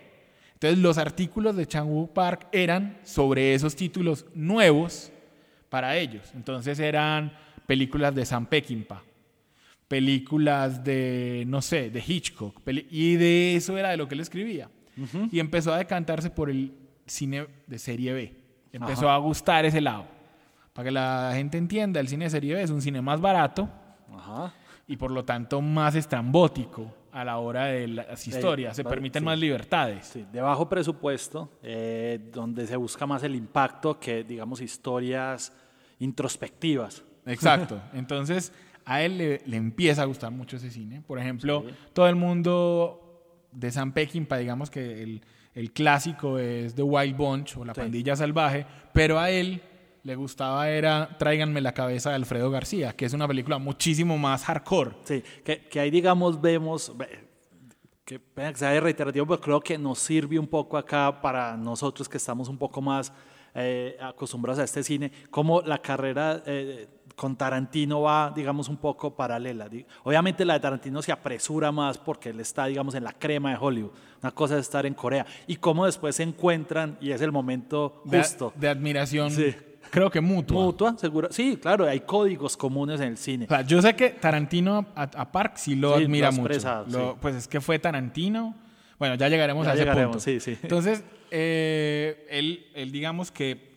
Entonces 0.55 0.79
los 0.79 0.99
artículos 0.99 1.57
de 1.57 1.67
Chang-wook 1.67 2.13
Park 2.13 2.49
eran 2.53 2.99
sobre 3.03 3.55
esos 3.55 3.75
títulos 3.77 4.27
nuevos 4.35 5.11
para 5.71 5.97
ellos. 5.97 6.31
Entonces 6.35 6.79
eran 6.79 7.33
películas 7.67 8.15
de 8.15 8.27
Sam 8.27 8.45
Peckinpah, 8.47 9.03
películas 9.91 10.85
de, 10.85 11.43
no 11.49 11.61
sé, 11.61 11.91
de 11.91 12.01
Hitchcock, 12.07 12.63
y 12.91 13.17
de 13.17 13.57
eso 13.57 13.77
era 13.77 13.91
de 13.91 13.97
lo 13.97 14.07
que 14.07 14.15
él 14.15 14.21
escribía. 14.21 14.71
Y 15.33 15.41
empezó 15.41 15.75
a 15.75 15.79
decantarse 15.79 16.31
por 16.31 16.49
el 16.49 16.73
cine 17.07 17.49
de 17.67 17.77
serie 17.77 18.13
B. 18.13 18.37
Empezó 18.73 19.11
a 19.11 19.19
gustar 19.19 19.65
ese 19.65 19.81
lado. 19.81 20.07
Para 20.73 20.85
que 20.85 20.91
la 20.93 21.33
gente 21.35 21.59
entienda, 21.59 21.99
el 21.99 22.07
cine 22.07 22.27
de 22.27 22.31
serie 22.31 22.55
B 22.55 22.63
es 22.63 22.71
un 22.71 22.81
cine 22.81 23.03
más 23.03 23.21
barato 23.21 23.69
Ajá. 24.15 24.55
y 24.87 24.97
por 24.97 25.11
lo 25.11 25.25
tanto 25.25 25.61
más 25.61 25.97
estrambótico 25.97 26.95
a 27.11 27.25
la 27.25 27.39
hora 27.39 27.65
de 27.65 27.89
las 27.89 28.29
historias. 28.29 28.77
Se 28.77 28.85
permiten 28.85 29.23
sí. 29.23 29.25
más 29.25 29.41
libertades. 29.41 30.07
Sí, 30.07 30.25
de 30.33 30.41
bajo 30.41 30.69
presupuesto, 30.69 31.51
eh, 31.65 32.31
donde 32.33 32.65
se 32.69 32.77
busca 32.77 33.07
más 33.07 33.25
el 33.25 33.35
impacto 33.35 33.99
que, 33.99 34.23
digamos, 34.23 34.61
historias 34.61 35.53
introspectivas. 35.99 37.03
Exacto. 37.27 37.81
Entonces, 37.93 38.53
a 38.91 39.03
él 39.05 39.19
le, 39.19 39.41
le 39.47 39.57
empieza 39.57 40.03
a 40.03 40.05
gustar 40.05 40.33
mucho 40.33 40.57
ese 40.57 40.69
cine. 40.69 41.01
Por 41.07 41.21
ejemplo, 41.21 41.65
todo 41.93 42.09
el 42.09 42.17
mundo 42.17 43.47
de 43.53 43.71
San 43.71 43.93
Peckinpah, 43.93 44.37
digamos 44.37 44.69
que 44.69 45.05
el, 45.05 45.23
el 45.55 45.71
clásico 45.71 46.41
es 46.41 46.75
The 46.75 46.83
Wild 46.83 47.17
Bunch 47.17 47.57
o 47.57 47.65
La 47.65 47.73
Sí. 47.73 47.83
Pandilla 47.83 48.17
Salvaje, 48.17 48.67
pero 48.93 49.21
a 49.21 49.31
él 49.31 49.63
le 50.03 50.17
gustaba 50.17 50.69
era 50.71 51.17
Tráiganme 51.19 51.61
la 51.61 51.73
cabeza 51.73 52.11
de 52.11 52.17
Alfredo 52.17 52.51
García, 52.51 52.93
que 52.93 53.05
es 53.05 53.13
una 53.13 53.29
película 53.29 53.59
muchísimo 53.59 54.19
más 54.19 54.43
hardcore. 54.45 54.97
Sí, 55.05 55.23
que, 55.45 55.69
que 55.69 55.79
ahí, 55.79 55.93
digamos, 55.93 56.41
vemos, 56.41 56.93
ve, 56.97 57.29
que, 58.05 58.21
sea 58.57 58.81
reiterativo, 58.81 59.25
pero 59.25 59.41
creo 59.41 59.61
que 59.61 59.79
nos 59.79 60.01
sirve 60.01 60.37
un 60.37 60.49
poco 60.49 60.77
acá 60.77 61.21
para 61.21 61.57
nosotros 61.57 62.09
que 62.09 62.17
estamos 62.17 62.49
un 62.49 62.59
poco 62.59 62.83
más 62.83 63.13
eh, 63.55 63.97
acostumbrados 64.01 64.59
a 64.59 64.65
este 64.65 64.83
cine, 64.83 65.13
como 65.31 65.61
la 65.63 65.79
carrera 65.79 66.43
eh, 66.45 66.89
con 67.21 67.37
Tarantino 67.37 68.01
va, 68.01 68.33
digamos, 68.35 68.71
un 68.71 68.79
poco 68.79 69.15
paralela. 69.15 69.69
Obviamente 70.05 70.43
la 70.47 70.55
de 70.55 70.61
Tarantino 70.61 71.03
se 71.03 71.13
apresura 71.13 71.71
más 71.71 71.99
porque 71.99 72.31
él 72.31 72.41
está, 72.41 72.65
digamos, 72.65 72.95
en 72.95 73.05
la 73.05 73.13
crema 73.13 73.51
de 73.51 73.59
Hollywood. 73.61 73.91
Una 74.23 74.31
cosa 74.33 74.55
es 74.55 74.63
estar 74.63 74.87
en 74.87 74.95
Corea. 74.95 75.27
Y 75.47 75.57
cómo 75.57 75.85
después 75.85 76.17
se 76.17 76.23
encuentran 76.23 76.97
y 76.99 77.11
es 77.11 77.21
el 77.21 77.31
momento 77.31 78.03
justo. 78.07 78.55
de 78.57 78.71
admiración, 78.71 79.31
Sí. 79.31 79.55
creo 79.91 80.11
que 80.11 80.23
mutua. 80.23 80.63
Mutua, 80.63 80.97
seguro. 80.97 81.29
Sí, 81.31 81.59
claro, 81.61 81.85
hay 81.87 82.01
códigos 82.01 82.57
comunes 82.57 83.03
en 83.03 83.09
el 83.09 83.19
cine. 83.19 83.45
O 83.45 83.49
sea, 83.49 83.61
yo 83.61 83.83
sé 83.83 83.95
que 83.95 84.09
Tarantino 84.09 84.87
a, 84.95 85.03
a 85.03 85.31
Park 85.31 85.59
sí 85.59 85.75
lo 85.75 85.99
Sí, 85.99 86.05
admira 86.05 86.31
mucho. 86.31 86.41
expresado, 86.47 86.87
Lo- 86.89 87.13
sí. 87.13 87.19
Pues 87.21 87.35
es 87.35 87.47
que 87.49 87.61
fue 87.61 87.79
Tarantino. 87.79 88.55
Bueno, 88.99 89.17
ya 89.17 89.29
llegaremos 89.29 89.67
Ya 89.67 89.73
a 89.73 89.75
ese 89.75 89.83
llegaremos, 89.83 90.17
punto. 90.17 90.25
sí, 90.25 90.41
sí. 90.41 90.57
Entonces, 90.63 91.05
eh, 91.31 92.27
él, 92.31 92.67
él 92.75 92.91
digamos 92.91 93.31
que 93.31 93.70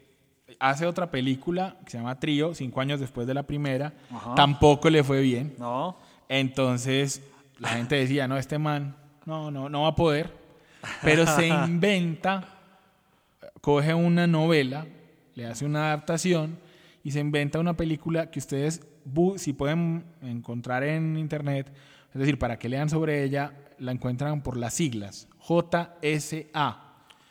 hace 0.59 0.85
otra 0.85 1.09
película 1.11 1.77
que 1.83 1.91
se 1.91 1.97
llama 1.97 2.19
Trío, 2.19 2.53
cinco 2.53 2.81
años 2.81 2.99
después 2.99 3.27
de 3.27 3.33
la 3.33 3.43
primera. 3.43 3.93
Ajá. 4.11 4.35
Tampoco 4.35 4.89
le 4.89 5.03
fue 5.03 5.21
bien. 5.21 5.55
¿No? 5.57 5.97
Entonces, 6.29 7.21
la 7.59 7.69
gente 7.69 7.95
decía, 7.95 8.27
no, 8.27 8.37
este 8.37 8.57
man, 8.57 8.95
no, 9.25 9.51
no, 9.51 9.69
no 9.69 9.83
va 9.83 9.89
a 9.89 9.95
poder. 9.95 10.33
Pero 11.01 11.25
se 11.25 11.47
inventa, 11.67 12.47
coge 13.61 13.93
una 13.93 14.27
novela, 14.27 14.85
le 15.35 15.45
hace 15.45 15.65
una 15.65 15.87
adaptación 15.87 16.57
y 17.03 17.11
se 17.11 17.19
inventa 17.19 17.59
una 17.59 17.75
película 17.75 18.31
que 18.31 18.39
ustedes, 18.39 18.81
si 19.37 19.53
pueden 19.53 20.05
encontrar 20.21 20.83
en 20.83 21.17
internet, 21.17 21.71
es 22.13 22.19
decir, 22.19 22.37
para 22.37 22.57
que 22.57 22.69
lean 22.69 22.89
sobre 22.89 23.23
ella, 23.23 23.53
la 23.79 23.91
encuentran 23.91 24.41
por 24.41 24.57
las 24.57 24.73
siglas, 24.73 25.27
JSA, 25.39 26.79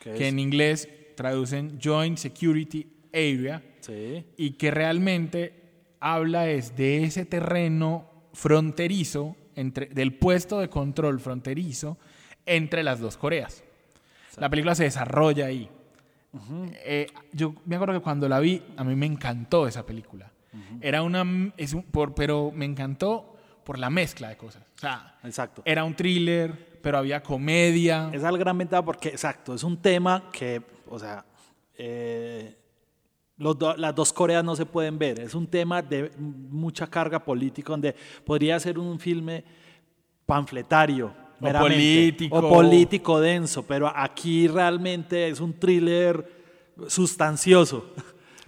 ¿Qué 0.01 0.15
que 0.15 0.29
en 0.29 0.39
inglés 0.39 0.89
traducen 1.15 1.79
Joint 1.83 2.19
Security 2.19 2.87
Area 3.13 3.63
Sí. 3.81 4.25
y 4.37 4.53
que 4.53 4.71
realmente 4.71 5.55
habla 6.01 6.49
es 6.49 6.77
de 6.77 7.05
ese 7.05 7.25
terreno 7.25 8.09
fronterizo, 8.33 9.37
entre, 9.57 9.87
del 9.87 10.15
puesto 10.15 10.61
de 10.61 10.69
control 10.69 11.21
fronterizo 11.21 11.99
entre 12.47 12.83
las 12.83 13.01
dos 13.01 13.17
Coreas. 13.17 13.63
La 14.39 14.49
película 14.49 14.75
se 14.75 14.85
desarrolla 14.85 15.47
ahí. 15.47 15.69
Eh, 16.85 17.07
yo 17.33 17.55
me 17.67 17.77
acuerdo 17.77 17.95
que 17.95 18.01
cuando 18.01 18.29
la 18.29 18.41
vi, 18.41 18.63
a 18.77 18.85
mí 18.85 18.95
me 18.97 19.07
encantó 19.07 19.67
esa 19.69 19.85
película. 19.85 20.31
Era 20.81 21.03
una, 21.03 21.53
es 21.57 21.73
un- 21.75 21.83
por, 21.83 22.15
pero 22.15 22.51
me 22.55 22.65
encantó 22.65 23.37
por 23.65 23.79
la 23.79 23.91
mezcla 23.91 24.29
de 24.29 24.37
cosas. 24.37 24.63
O 24.77 24.81
sea, 24.81 25.19
Exacto. 25.25 25.63
era 25.65 25.85
un 25.85 25.95
thriller, 25.95 26.79
pero 26.83 26.99
había 26.99 27.23
comedia. 27.23 28.09
Esa 28.13 28.27
es 28.29 28.33
la 28.33 28.39
gran 28.39 28.59
ventaja 28.59 28.85
porque, 28.85 29.09
exacto, 29.11 29.55
es 29.55 29.63
un 29.65 29.77
tema 29.81 30.25
que, 30.33 30.63
o 30.89 30.99
sea, 30.99 31.25
eh, 31.77 32.57
los 33.43 33.59
do- 33.59 33.77
las 33.77 33.95
dos 33.95 34.13
Coreas 34.13 34.45
no 34.45 34.55
se 34.57 34.65
pueden 34.67 34.99
ver. 34.99 35.21
Es 35.21 35.35
un 35.35 35.47
tema 35.47 35.83
de 35.83 36.11
mucha 36.19 36.87
carga 36.87 37.19
política 37.25 37.73
donde 37.73 37.95
podría 38.25 38.59
ser 38.61 38.79
un 38.79 38.99
filme 38.99 39.45
panfletario. 40.27 41.13
O 41.41 41.53
político. 41.59 42.37
O 42.39 42.49
político 42.49 43.21
denso, 43.21 43.65
pero 43.67 43.91
aquí 43.95 44.47
realmente 44.47 45.29
es 45.29 45.41
un 45.41 45.53
thriller 45.53 46.25
sustancioso, 46.87 47.85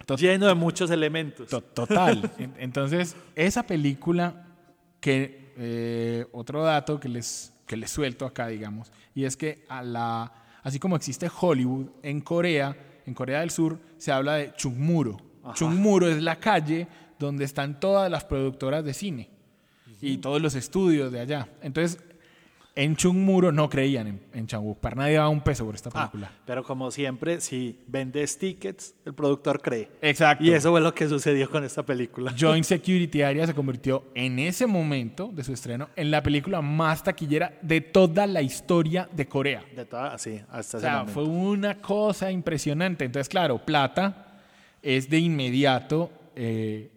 Tot- 0.05 0.17
lleno 0.19 0.47
de 0.47 0.53
muchos 0.53 0.89
elementos. 0.91 1.49
To- 1.49 1.61
Total. 1.61 2.31
En- 2.37 2.53
Entonces, 2.57 3.15
esa 3.35 3.63
película 3.63 4.45
que 5.01 5.53
eh, 5.57 6.25
otro 6.31 6.63
dato 6.63 6.99
que 6.99 7.09
les, 7.09 7.53
que 7.65 7.75
les 7.77 7.89
suelto 7.91 8.25
acá, 8.25 8.47
digamos, 8.47 8.91
y 9.13 9.25
es 9.25 9.35
que 9.37 9.65
a 9.69 9.81
la, 9.83 10.31
así 10.63 10.79
como 10.79 10.95
existe 10.95 11.29
Hollywood, 11.39 11.87
en 12.03 12.21
Corea, 12.21 12.75
en 13.05 13.13
Corea 13.13 13.41
del 13.41 13.51
Sur, 13.51 13.79
se 13.97 14.11
habla 14.11 14.35
de 14.35 14.53
Chungmuro. 14.55 15.17
Chungmuro 15.53 16.07
es 16.07 16.21
la 16.21 16.37
calle 16.37 16.87
donde 17.19 17.45
están 17.45 17.79
todas 17.79 18.09
las 18.09 18.23
productoras 18.23 18.83
de 18.83 18.93
cine 18.93 19.29
y 20.01 20.17
todos 20.17 20.41
los 20.41 20.55
estudios 20.55 21.11
de 21.11 21.19
allá. 21.19 21.47
Entonces, 21.61 21.99
en 22.77 22.95
Chungmuro 22.97 23.53
no 23.53 23.69
creían 23.69 24.07
en, 24.07 24.19
en 24.33 24.47
Chang-wook 24.47 24.79
Park. 24.79 24.97
Nadie 24.97 25.15
daba 25.15 25.29
un 25.29 25.39
peso 25.41 25.65
por 25.65 25.75
esta 25.75 25.89
Ah, 25.93 26.11
película. 26.11 26.31
pero 26.45 26.61
como 26.63 26.91
siempre, 26.91 27.39
si 27.39 27.79
vendes 27.87 28.37
tickets, 28.37 28.95
el 29.05 29.13
productor 29.13 29.61
cree. 29.61 29.89
Exacto. 30.01 30.43
Y 30.43 30.51
eso 30.51 30.71
fue 30.71 30.81
lo 30.81 30.93
que 30.93 31.07
sucedió 31.07 31.49
con 31.49 31.63
esta 31.63 31.83
película. 31.83 32.33
Joint 32.39 32.65
Security 32.65 33.21
Area 33.21 33.47
se 33.47 33.53
convirtió 33.53 34.03
en 34.13 34.39
ese 34.39 34.67
momento 34.67 35.29
de 35.33 35.43
su 35.45 35.53
estreno 35.53 35.89
en 35.95 36.11
la 36.11 36.21
película 36.21 36.61
más 36.61 37.01
taquillera 37.03 37.57
de 37.61 37.79
toda 37.81 38.27
la 38.27 38.41
historia 38.41 39.07
de 39.11 39.25
Corea. 39.27 39.63
De 39.75 39.85
toda, 39.85 40.17
sí, 40.17 40.41
hasta 40.51 40.77
O 40.77 40.81
sea, 40.81 40.91
momento. 40.97 41.13
fue 41.13 41.23
una 41.23 41.81
cosa 41.81 42.29
impresionante. 42.31 43.05
Entonces, 43.05 43.29
claro, 43.29 43.57
plata 43.65 44.41
es 44.81 45.09
de 45.09 45.19
inmediato 45.19 46.11
eh, 46.35 46.91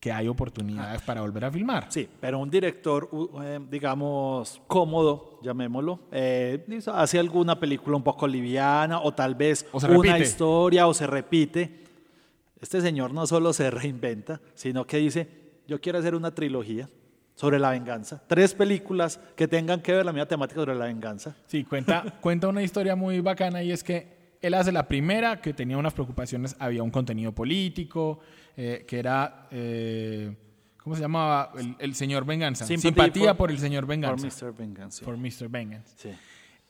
que 0.00 0.12
hay 0.12 0.28
oportunidades 0.28 1.02
para 1.02 1.22
volver 1.22 1.44
a 1.44 1.50
filmar. 1.50 1.86
Sí, 1.90 2.08
pero 2.20 2.38
un 2.38 2.48
director, 2.50 3.08
eh, 3.42 3.58
digamos, 3.68 4.60
cómodo, 4.68 5.40
llamémoslo, 5.42 6.00
eh, 6.12 6.64
hace 6.92 7.18
alguna 7.18 7.58
película 7.58 7.96
un 7.96 8.04
poco 8.04 8.28
liviana 8.28 9.00
o 9.00 9.12
tal 9.12 9.34
vez 9.34 9.66
O 9.72 9.78
una 9.78 9.88
repite. 9.88 10.18
historia 10.20 10.86
o 10.86 10.94
se 10.94 11.06
repite. 11.06 11.84
Este 12.60 12.80
señor 12.80 13.12
no 13.12 13.26
solo 13.26 13.52
se 13.52 13.70
reinventa, 13.72 14.40
sino 14.54 14.86
que 14.86 14.98
dice, 14.98 15.28
yo 15.66 15.80
quiero 15.80 15.98
hacer 15.98 16.14
una 16.14 16.32
trilogía 16.32 16.88
sobre 17.34 17.58
la 17.58 17.70
venganza. 17.70 18.22
Tres 18.26 18.54
películas 18.54 19.20
que 19.36 19.48
tengan 19.48 19.80
que 19.80 19.92
ver 19.92 20.04
la 20.04 20.12
misma 20.12 20.26
temática 20.26 20.60
sobre 20.60 20.74
la 20.76 20.86
venganza. 20.86 21.36
Sí, 21.46 21.64
cuenta, 21.64 22.04
cuenta 22.20 22.46
una 22.48 22.62
historia 22.62 22.94
muy 22.96 23.20
bacana 23.20 23.62
y 23.64 23.72
es 23.72 23.82
que 23.82 24.17
él 24.40 24.54
hace 24.54 24.72
la 24.72 24.86
primera 24.88 25.40
que 25.40 25.52
tenía 25.54 25.76
unas 25.78 25.92
preocupaciones, 25.94 26.56
había 26.58 26.82
un 26.82 26.90
contenido 26.90 27.32
político, 27.34 28.20
eh, 28.56 28.84
que 28.86 28.98
era, 28.98 29.48
eh, 29.50 30.34
¿cómo 30.82 30.94
se 30.96 31.02
llamaba? 31.02 31.52
El, 31.58 31.76
el 31.78 31.94
señor 31.94 32.24
Venganza. 32.24 32.64
Sympathy 32.66 32.88
Simpatía 32.88 33.28
for- 33.30 33.36
por 33.36 33.50
el 33.50 33.58
señor 33.58 33.86
Venganza. 33.86 34.28
Por 34.28 34.52
Mr. 34.52 34.56
Venganza. 34.58 35.04
For 35.04 35.16
Mr. 35.16 35.48
Vengeance. 35.48 35.94
Sí. 35.96 36.10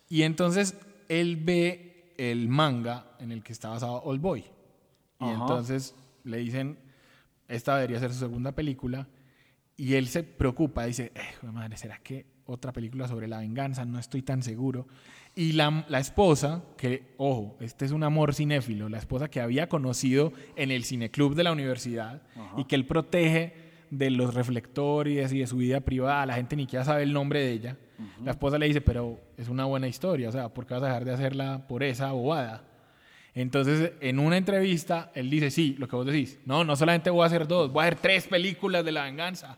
Y 0.08 0.22
entonces 0.22 0.74
él 1.08 1.36
ve 1.36 2.14
el 2.18 2.48
manga 2.48 3.12
en 3.20 3.32
el 3.32 3.42
que 3.42 3.52
está 3.52 3.68
basado 3.68 4.02
Old 4.02 4.20
Boy. 4.20 4.40
Y 5.20 5.24
Ajá. 5.24 5.32
entonces 5.34 5.94
le 6.24 6.38
dicen, 6.38 6.78
esta 7.48 7.76
debería 7.76 7.98
ser 8.00 8.12
su 8.12 8.18
segunda 8.20 8.52
película. 8.52 9.08
Y 9.76 9.94
él 9.94 10.08
se 10.08 10.22
preocupa, 10.24 10.84
dice, 10.86 11.12
eh, 11.14 11.46
madre, 11.52 11.76
¿será 11.76 11.98
que 11.98 12.26
otra 12.46 12.72
película 12.72 13.06
sobre 13.06 13.28
la 13.28 13.38
venganza? 13.38 13.84
No 13.84 13.98
estoy 13.98 14.22
tan 14.22 14.42
seguro. 14.42 14.88
Y 15.40 15.52
la, 15.52 15.84
la 15.88 16.00
esposa, 16.00 16.64
que, 16.76 17.02
ojo, 17.16 17.56
este 17.60 17.84
es 17.84 17.92
un 17.92 18.02
amor 18.02 18.34
cinéfilo, 18.34 18.88
la 18.88 18.98
esposa 18.98 19.28
que 19.30 19.40
había 19.40 19.68
conocido 19.68 20.32
en 20.56 20.72
el 20.72 20.82
cineclub 20.84 21.36
de 21.36 21.44
la 21.44 21.52
universidad 21.52 22.22
y 22.56 22.64
que 22.64 22.74
él 22.74 22.84
protege 22.86 23.52
de 23.90 24.10
los 24.10 24.34
reflectores 24.34 25.32
y 25.32 25.38
de 25.38 25.46
su 25.46 25.58
vida 25.58 25.78
privada, 25.80 26.26
la 26.26 26.34
gente 26.34 26.56
ni 26.56 26.64
siquiera 26.64 26.84
sabe 26.84 27.04
el 27.04 27.12
nombre 27.12 27.40
de 27.40 27.52
ella, 27.52 27.76
La 28.24 28.32
esposa 28.32 28.58
le 28.58 28.66
dice, 28.66 28.80
pero 28.80 29.18
es 29.36 29.48
una 29.48 29.64
buena 29.64 29.86
historia, 29.86 30.28
o 30.28 30.32
sea, 30.32 30.48
¿por 30.48 30.66
qué 30.66 30.74
vas 30.74 30.82
a 30.82 30.86
dejar 30.86 31.04
de 31.04 31.12
hacerla 31.12 31.66
por 31.68 31.82
esa 31.84 32.10
bobada? 32.12 32.64
Entonces, 33.34 33.92
en 34.00 34.18
una 34.18 34.36
entrevista, 34.36 35.12
él 35.14 35.30
dice, 35.30 35.50
sí, 35.52 35.76
lo 35.78 35.86
que 35.86 35.94
vos 35.96 36.06
decís, 36.06 36.38
no, 36.46 36.64
no 36.64 36.74
solamente 36.74 37.10
voy 37.10 37.22
a 37.22 37.26
hacer 37.26 37.46
dos, 37.46 37.72
voy 37.72 37.84
a 37.84 37.86
hacer 37.86 37.98
tres 38.00 38.26
películas 38.26 38.84
de 38.84 38.90
la 38.92 39.04
venganza. 39.04 39.56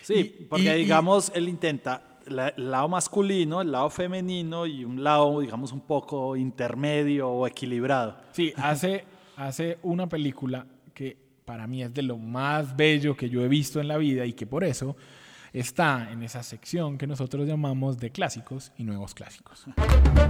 Sí, 0.00 0.14
Y- 0.40 0.44
porque 0.44 0.74
y- 0.78 0.82
digamos, 0.82 1.30
él 1.34 1.48
intenta 1.48 2.02
la- 2.26 2.48
el 2.48 2.70
lado 2.70 2.88
masculino, 2.88 3.60
el 3.60 3.72
lado 3.72 3.90
femenino 3.90 4.66
y 4.66 4.84
un 4.84 5.02
lado, 5.02 5.40
digamos, 5.40 5.72
un 5.72 5.80
poco 5.80 6.36
intermedio 6.36 7.28
o 7.28 7.46
equilibrado. 7.46 8.16
Sí, 8.32 8.52
hace, 8.56 9.04
hace 9.36 9.78
una 9.82 10.08
película 10.08 10.66
que 10.94 11.16
para 11.44 11.66
mí 11.66 11.82
es 11.82 11.92
de 11.92 12.02
lo 12.02 12.18
más 12.18 12.76
bello 12.76 13.16
que 13.16 13.28
yo 13.28 13.42
he 13.42 13.48
visto 13.48 13.80
en 13.80 13.88
la 13.88 13.96
vida 13.96 14.24
y 14.26 14.32
que 14.32 14.46
por 14.46 14.64
eso 14.64 14.96
está 15.52 16.10
en 16.10 16.22
esa 16.22 16.42
sección 16.42 16.96
que 16.96 17.06
nosotros 17.06 17.46
llamamos 17.46 17.98
de 17.98 18.10
clásicos 18.10 18.72
y 18.78 18.84
nuevos 18.84 19.12
clásicos. 19.14 19.66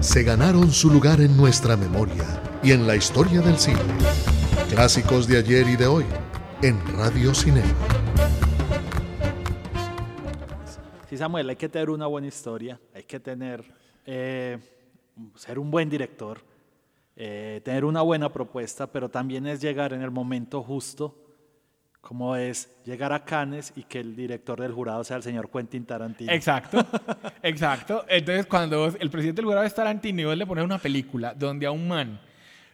Se 0.01 0.23
ganaron 0.25 0.73
su 0.73 0.91
lugar 0.91 1.21
en 1.21 1.37
nuestra 1.37 1.77
memoria 1.77 2.25
y 2.63 2.73
en 2.73 2.87
la 2.87 2.97
historia 2.97 3.41
del 3.41 3.57
cine. 3.59 3.79
Clásicos 4.71 5.29
de 5.29 5.39
ayer 5.39 5.69
y 5.69 5.77
de 5.77 5.87
hoy 5.87 6.05
en 6.63 6.81
Radio 6.97 7.35
Cinema. 7.35 7.69
Sí, 11.13 11.19
Samuel, 11.19 11.47
hay 11.51 11.57
que 11.57 11.69
tener 11.69 11.91
una 11.91 12.07
buena 12.07 12.27
historia, 12.27 12.81
hay 12.95 13.03
que 13.03 13.21
tener, 13.21 13.63
eh, 14.07 14.57
ser 15.35 15.59
un 15.59 15.71
buen 15.71 15.91
director, 15.91 16.41
eh, 17.17 17.61
tener 17.63 17.85
una 17.85 18.01
buena 18.01 18.33
propuesta, 18.33 18.87
pero 18.87 19.11
también 19.11 19.47
es 19.47 19.61
llegar 19.61 19.93
en 19.93 20.01
el 20.01 20.11
momento 20.11 20.63
justo, 20.63 21.15
como 22.01 22.35
es 22.35 22.71
llegar 22.87 23.13
a 23.13 23.27
Cannes 23.27 23.75
y 23.77 23.83
que 23.83 24.01
el 24.01 24.17
director 24.17 24.59
del 24.59 24.73
jurado 24.73 25.05
sea 25.05 25.19
el 25.19 25.23
señor 25.23 25.51
Quentin 25.51 25.85
Tarantino. 25.85 26.33
Exacto, 26.33 26.79
exacto. 27.43 28.07
Entonces, 28.09 28.47
cuando 28.47 28.79
vos- 28.79 28.97
el 28.99 29.11
presidente 29.11 29.43
del 29.43 29.49
jurado 29.51 29.67
es 29.67 29.75
Tarantino 29.75 30.23
y 30.23 30.25
vos 30.25 30.37
le 30.39 30.47
pones 30.47 30.65
una 30.65 30.79
película 30.79 31.35
donde 31.35 31.67
a 31.67 31.73
un 31.73 31.89
man 31.89 32.23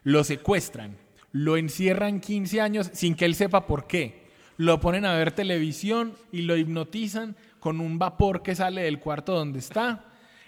lo 0.04 0.22
secuestran, 0.22 0.96
lo 1.32 1.56
encierran 1.56 2.20
15 2.20 2.60
años 2.60 2.88
sin 2.92 3.16
que 3.16 3.24
él 3.24 3.34
sepa 3.34 3.66
por 3.66 3.88
qué, 3.88 4.28
lo 4.58 4.78
ponen 4.78 5.04
a 5.06 5.14
ver 5.16 5.32
televisión 5.32 6.14
y 6.30 6.42
lo 6.42 6.56
hipnotizan 6.56 7.34
con 7.60 7.80
un 7.80 7.98
vapor 7.98 8.42
que 8.42 8.54
sale 8.54 8.82
del 8.82 8.98
cuarto 8.98 9.34
donde 9.34 9.58
está. 9.58 10.04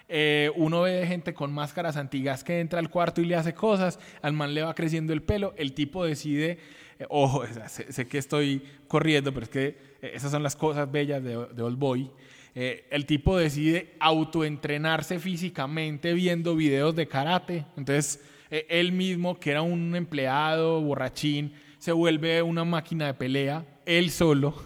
Eh, 0.07 0.51
uno 0.55 0.81
ve 0.81 1.05
gente 1.07 1.33
con 1.33 1.53
máscaras 1.53 1.95
antiguas 1.95 2.43
que 2.43 2.59
entra 2.59 2.79
al 2.79 2.89
cuarto 2.89 3.21
y 3.21 3.25
le 3.25 3.35
hace 3.35 3.53
cosas, 3.53 3.97
al 4.21 4.33
man 4.33 4.53
le 4.53 4.61
va 4.61 4.75
creciendo 4.75 5.13
el 5.13 5.23
pelo, 5.23 5.53
el 5.57 5.73
tipo 5.73 6.03
decide, 6.03 6.59
eh, 6.99 7.05
ojo, 7.09 7.45
sé, 7.67 7.91
sé 7.93 8.07
que 8.07 8.17
estoy 8.17 8.61
corriendo, 8.89 9.33
pero 9.33 9.45
es 9.45 9.49
que 9.49 9.67
eh, 10.01 10.11
esas 10.13 10.31
son 10.31 10.43
las 10.43 10.57
cosas 10.57 10.91
bellas 10.91 11.23
de, 11.23 11.47
de 11.53 11.61
Old 11.61 11.77
Boy. 11.77 12.11
Eh, 12.53 12.85
el 12.91 13.05
tipo 13.05 13.37
decide 13.37 13.95
autoentrenarse 13.99 15.19
físicamente 15.19 16.13
viendo 16.13 16.55
videos 16.55 16.95
de 16.95 17.07
karate. 17.07 17.65
Entonces, 17.77 18.21
eh, 18.49 18.65
él 18.69 18.91
mismo, 18.91 19.39
que 19.39 19.51
era 19.51 19.61
un 19.61 19.95
empleado 19.95 20.81
borrachín, 20.81 21.53
se 21.77 21.91
vuelve 21.93 22.41
una 22.41 22.65
máquina 22.65 23.05
de 23.07 23.13
pelea, 23.13 23.65
él 23.85 24.11
solo. 24.11 24.53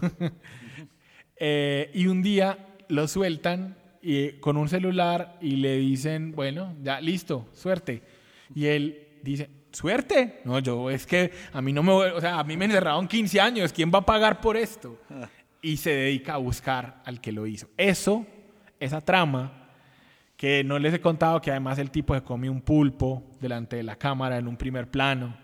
Eh, 1.38 1.90
y 1.94 2.06
un 2.06 2.22
día 2.22 2.58
lo 2.88 3.08
sueltan 3.08 3.76
y, 4.02 4.32
con 4.32 4.56
un 4.56 4.68
celular 4.68 5.36
y 5.40 5.56
le 5.56 5.76
dicen, 5.78 6.32
bueno, 6.32 6.74
ya 6.82 7.00
listo, 7.00 7.46
suerte. 7.52 8.02
Y 8.54 8.66
él 8.66 9.08
dice, 9.22 9.50
¿suerte? 9.72 10.40
No, 10.44 10.58
yo 10.60 10.90
es 10.90 11.06
que 11.06 11.32
a 11.52 11.60
mí 11.60 11.72
no 11.72 11.82
me, 11.82 11.92
o 11.92 12.20
sea, 12.20 12.38
a 12.38 12.44
mí 12.44 12.56
me 12.56 12.66
encerraron 12.66 13.08
15 13.08 13.40
años, 13.40 13.72
¿quién 13.72 13.90
va 13.92 13.98
a 13.98 14.06
pagar 14.06 14.40
por 14.40 14.56
esto? 14.56 14.98
Y 15.60 15.76
se 15.78 15.90
dedica 15.90 16.34
a 16.34 16.38
buscar 16.38 17.02
al 17.04 17.20
que 17.20 17.32
lo 17.32 17.46
hizo. 17.46 17.68
Eso, 17.76 18.24
esa 18.78 19.00
trama, 19.00 19.66
que 20.36 20.62
no 20.64 20.78
les 20.78 20.94
he 20.94 21.00
contado 21.00 21.40
que 21.40 21.50
además 21.50 21.78
el 21.78 21.90
tipo 21.90 22.14
se 22.14 22.22
come 22.22 22.50
un 22.50 22.60
pulpo 22.60 23.24
delante 23.40 23.76
de 23.76 23.82
la 23.82 23.96
cámara 23.96 24.38
en 24.38 24.46
un 24.46 24.56
primer 24.56 24.90
plano, 24.90 25.36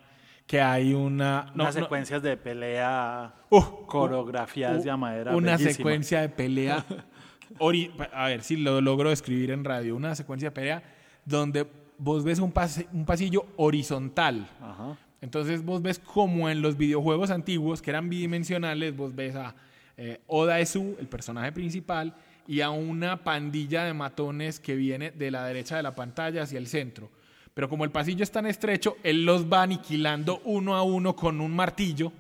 que 0.53 0.61
hay 0.61 0.93
una... 0.93 1.47
no, 1.55 1.63
Unas 1.65 1.75
no, 1.77 1.81
secuencias 1.83 2.23
de 2.23 2.37
pelea 2.37 3.33
Uh, 3.49 3.87
coreografiadas 3.87 4.85
de 4.85 4.91
a 4.91 4.99
manera 4.99 5.35
una 5.35 5.53
bellísima. 5.53 5.73
secuencia 5.75 6.21
de 6.21 6.29
pelea. 6.29 6.85
ori- 7.59 7.91
a 8.13 8.27
ver 8.27 8.43
si 8.43 8.57
lo 8.59 8.79
logro 8.83 9.09
describir 9.09 9.51
en 9.51 9.65
radio. 9.65 9.97
Una 9.97 10.15
secuencia 10.15 10.51
de 10.51 10.55
pelea 10.55 10.83
donde 11.25 11.67
vos 11.97 12.23
ves 12.23 12.39
un, 12.39 12.53
pase- 12.53 12.87
un 12.93 13.07
pasillo 13.07 13.47
horizontal. 13.57 14.47
Ajá. 14.61 14.99
Entonces 15.23 15.65
vos 15.65 15.81
ves 15.81 15.99
como 15.99 16.51
en 16.51 16.61
los 16.61 16.77
videojuegos 16.77 17.31
antiguos 17.31 17.81
que 17.81 17.89
eran 17.89 18.11
bidimensionales, 18.11 18.95
vos 18.95 19.15
ves 19.15 19.35
a 19.37 19.55
eh, 19.97 20.21
Oda 20.27 20.61
Esu, 20.61 20.97
el 21.01 21.07
personaje 21.09 21.51
principal, 21.53 22.15
y 22.47 22.61
a 22.61 22.69
una 22.69 23.25
pandilla 23.25 23.85
de 23.85 23.95
matones 23.95 24.61
que 24.61 24.75
viene 24.77 25.13
de 25.13 25.31
la 25.31 25.47
derecha 25.47 25.77
de 25.79 25.83
la 25.83 25.95
pantalla 25.95 26.43
hacia 26.43 26.59
el 26.59 26.67
centro. 26.67 27.09
Pero 27.55 27.69
como 27.69 27.85
el 27.85 27.91
pasillo 27.91 28.23
es 28.23 28.31
tan 28.31 28.47
estrecho, 28.47 28.97
él 29.03 29.25
los 29.25 29.51
va 29.51 29.63
aniquilando 29.63 30.41
uno 30.45 30.75
a 30.75 30.83
uno 30.83 31.15
con 31.15 31.41
un 31.41 31.55
martillo 31.55 32.13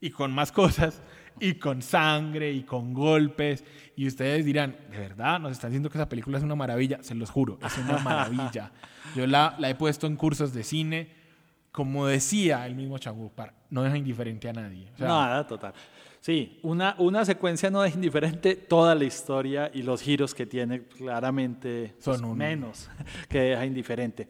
y 0.00 0.10
con 0.10 0.32
más 0.32 0.52
cosas, 0.52 1.00
y 1.40 1.54
con 1.54 1.82
sangre 1.82 2.52
y 2.52 2.62
con 2.62 2.92
golpes. 2.92 3.64
Y 3.96 4.06
ustedes 4.06 4.44
dirán, 4.44 4.76
de 4.90 4.98
verdad, 4.98 5.40
nos 5.40 5.52
están 5.52 5.70
diciendo 5.70 5.90
que 5.90 5.98
esa 5.98 6.08
película 6.08 6.38
es 6.38 6.44
una 6.44 6.54
maravilla. 6.54 6.98
Se 7.02 7.14
los 7.14 7.30
juro, 7.30 7.58
es 7.64 7.76
una 7.78 7.98
maravilla. 7.98 8.72
Yo 9.16 9.26
la, 9.26 9.54
la 9.58 9.70
he 9.70 9.74
puesto 9.74 10.06
en 10.06 10.16
cursos 10.16 10.52
de 10.52 10.62
cine. 10.62 11.24
Como 11.72 12.06
decía 12.06 12.64
el 12.66 12.76
mismo 12.76 12.98
Chagupar, 12.98 13.52
no 13.70 13.82
deja 13.82 13.96
indiferente 13.96 14.48
a 14.48 14.52
nadie. 14.52 14.88
O 14.94 14.96
sea, 14.96 15.08
Nada, 15.08 15.44
total. 15.44 15.74
Sí, 16.20 16.60
una, 16.62 16.94
una 16.98 17.24
secuencia 17.24 17.68
no 17.68 17.84
es 17.84 17.96
indiferente, 17.96 18.54
toda 18.54 18.94
la 18.94 19.04
historia 19.04 19.70
y 19.74 19.82
los 19.82 20.00
giros 20.00 20.34
que 20.34 20.46
tiene 20.46 20.84
claramente 20.84 21.96
Son 21.98 22.20
pues, 22.20 22.34
menos 22.34 22.88
que 23.28 23.40
deja 23.40 23.66
indiferente. 23.66 24.28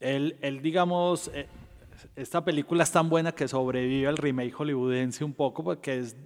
Él, 0.00 0.36
él, 0.42 0.60
digamos, 0.62 1.30
eh, 1.34 1.46
esta 2.16 2.44
película 2.44 2.82
es 2.82 2.92
tan 2.92 3.08
buena 3.08 3.32
que 3.32 3.48
sobrevive 3.48 4.06
al 4.08 4.16
remake 4.16 4.52
hollywoodense 4.52 5.24
un 5.24 5.32
poco 5.32 5.64
porque 5.64 5.98
es, 5.98 6.16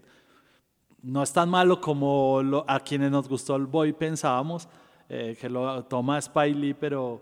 no 1.02 1.22
es 1.22 1.32
tan 1.32 1.48
malo 1.48 1.80
como 1.80 2.42
lo- 2.42 2.64
a 2.68 2.80
quienes 2.80 3.10
nos 3.10 3.28
gustó 3.28 3.56
el 3.56 3.66
Boy 3.66 3.92
pensábamos, 3.92 4.68
eh, 5.08 5.36
que 5.40 5.48
lo 5.48 5.84
toma 5.84 6.20
Spy 6.20 6.54
Lee, 6.54 6.74
pero 6.74 7.20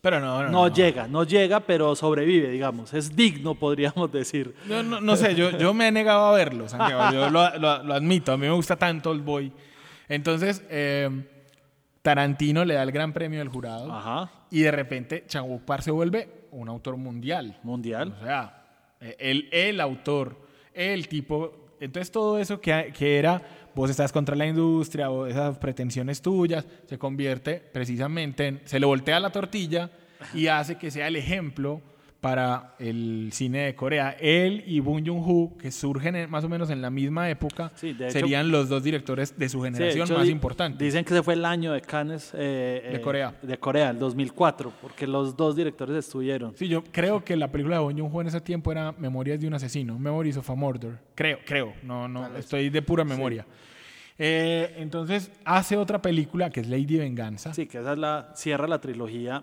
Pero 0.00 0.20
no, 0.20 0.42
no, 0.42 0.50
no, 0.50 0.68
no. 0.68 0.74
llega, 0.74 1.06
no 1.08 1.24
llega, 1.24 1.60
pero 1.60 1.94
sobrevive, 1.94 2.50
digamos. 2.50 2.92
Es 2.92 3.14
digno, 3.14 3.54
podríamos 3.54 4.10
decir. 4.12 4.54
Yo 4.68 4.82
no, 4.82 5.00
no 5.00 5.16
sé, 5.16 5.34
yo, 5.34 5.50
yo 5.50 5.72
me 5.72 5.88
he 5.88 5.92
negado 5.92 6.24
a 6.26 6.32
verlo, 6.32 6.68
Santiago. 6.68 7.12
Yo 7.12 7.30
lo, 7.30 7.56
lo- 7.58 7.82
lo 7.82 7.94
admito, 7.94 8.32
a 8.32 8.36
mí 8.36 8.46
me 8.46 8.52
gusta 8.52 8.76
tanto 8.76 9.12
el 9.12 9.20
boy. 9.20 9.52
Entonces, 10.08 10.62
eh, 10.68 11.08
Tarantino 12.02 12.64
le 12.64 12.74
da 12.74 12.82
el 12.82 12.92
gran 12.92 13.12
premio 13.12 13.38
del 13.40 13.48
jurado 13.48 13.92
Ajá, 13.92 14.30
y 14.50 14.60
de 14.60 14.70
repente 14.70 15.24
Chagupar 15.26 15.82
se 15.82 15.90
vuelve 15.90 16.46
un 16.50 16.68
autor 16.68 16.96
mundial. 16.96 17.58
mundial. 17.62 18.16
O 18.20 18.24
sea, 18.24 18.64
eh, 19.00 19.16
el, 19.18 19.48
el 19.52 19.80
autor, 19.80 20.36
el 20.74 21.08
tipo. 21.08 21.74
Entonces, 21.80 22.10
todo 22.10 22.38
eso 22.38 22.60
que, 22.60 22.92
que 22.96 23.18
era 23.18 23.42
vos 23.74 23.88
estás 23.88 24.12
contra 24.12 24.34
la 24.34 24.46
industria 24.46 25.10
o 25.10 25.26
esas 25.26 25.58
pretensiones 25.58 26.20
tuyas, 26.20 26.66
se 26.86 26.98
convierte 26.98 27.62
precisamente 27.72 28.46
en. 28.46 28.60
Se 28.64 28.80
le 28.80 28.86
voltea 28.86 29.20
la 29.20 29.30
tortilla 29.30 29.90
y 30.34 30.48
hace 30.48 30.76
que 30.76 30.90
sea 30.90 31.06
el 31.08 31.16
ejemplo 31.16 31.80
para 32.20 32.74
el 32.78 33.30
cine 33.32 33.60
de 33.60 33.74
Corea. 33.74 34.14
Él 34.20 34.62
y 34.66 34.80
Bong 34.80 35.02
Joon-ho, 35.06 35.56
que 35.56 35.70
surgen 35.70 36.16
en- 36.16 36.30
más 36.30 36.44
o 36.44 36.50
menos 36.50 36.68
en 36.68 36.82
la 36.82 36.90
misma 36.90 37.30
época, 37.30 37.72
Sí, 37.76 37.94
de 37.94 38.04
hecho- 38.08 38.12
serían 38.18 38.50
los 38.50 38.68
dos 38.68 38.82
directores 38.82 39.38
de 39.38 39.48
su 39.48 39.58
Sí, 39.58 39.64
de 39.64 39.70
generación 39.72 40.04
hecho, 40.06 40.18
más 40.18 40.28
importantes. 40.28 40.78
Dicen 40.78 41.02
que 41.04 41.14
ese 41.14 41.22
fue 41.22 41.32
el 41.32 41.44
año 41.46 41.72
de 41.72 41.80
Cannes 41.80 42.32
eh, 42.34 42.88
De 42.90 42.96
eh, 42.96 43.00
Corea. 43.00 43.34
De 43.40 43.58
Corea, 43.58 43.90
el 43.90 43.98
2004, 43.98 44.70
porque 44.82 45.06
los 45.06 45.34
dos 45.34 45.56
directores 45.56 45.96
estuvieron. 45.96 46.54
Sí, 46.56 46.68
yo 46.68 46.84
creo 46.84 47.24
que 47.24 47.36
la 47.36 47.50
película 47.50 47.76
de 47.76 47.82
Bong 47.84 47.98
Joon-ho 47.98 48.20
en 48.20 48.26
ese 48.26 48.40
tiempo 48.42 48.70
era 48.70 48.92
Memorias 48.92 49.40
de 49.40 49.46
un 49.46 49.54
asesino, 49.54 49.98
Memories 49.98 50.36
of 50.36 50.50
a 50.50 50.54
Murder. 50.54 50.98
Creo, 51.14 51.38
creo, 51.46 51.72
no, 51.82 52.06
no, 52.06 52.36
estoy 52.36 52.68
de 52.68 52.82
pura 52.82 53.02
memoria. 53.02 53.46
Eh, 54.18 54.74
entonces 54.76 55.30
hace 55.46 55.78
otra 55.78 56.02
película 56.02 56.50
que 56.50 56.60
es 56.60 56.68
Lady 56.68 56.98
Venganza. 56.98 57.54
Sí, 57.54 57.66
que 57.66 57.78
esa 57.78 57.92
es 57.92 57.98
la, 57.98 58.30
cierra 58.34 58.68
la 58.68 58.78
trilogía 58.78 59.42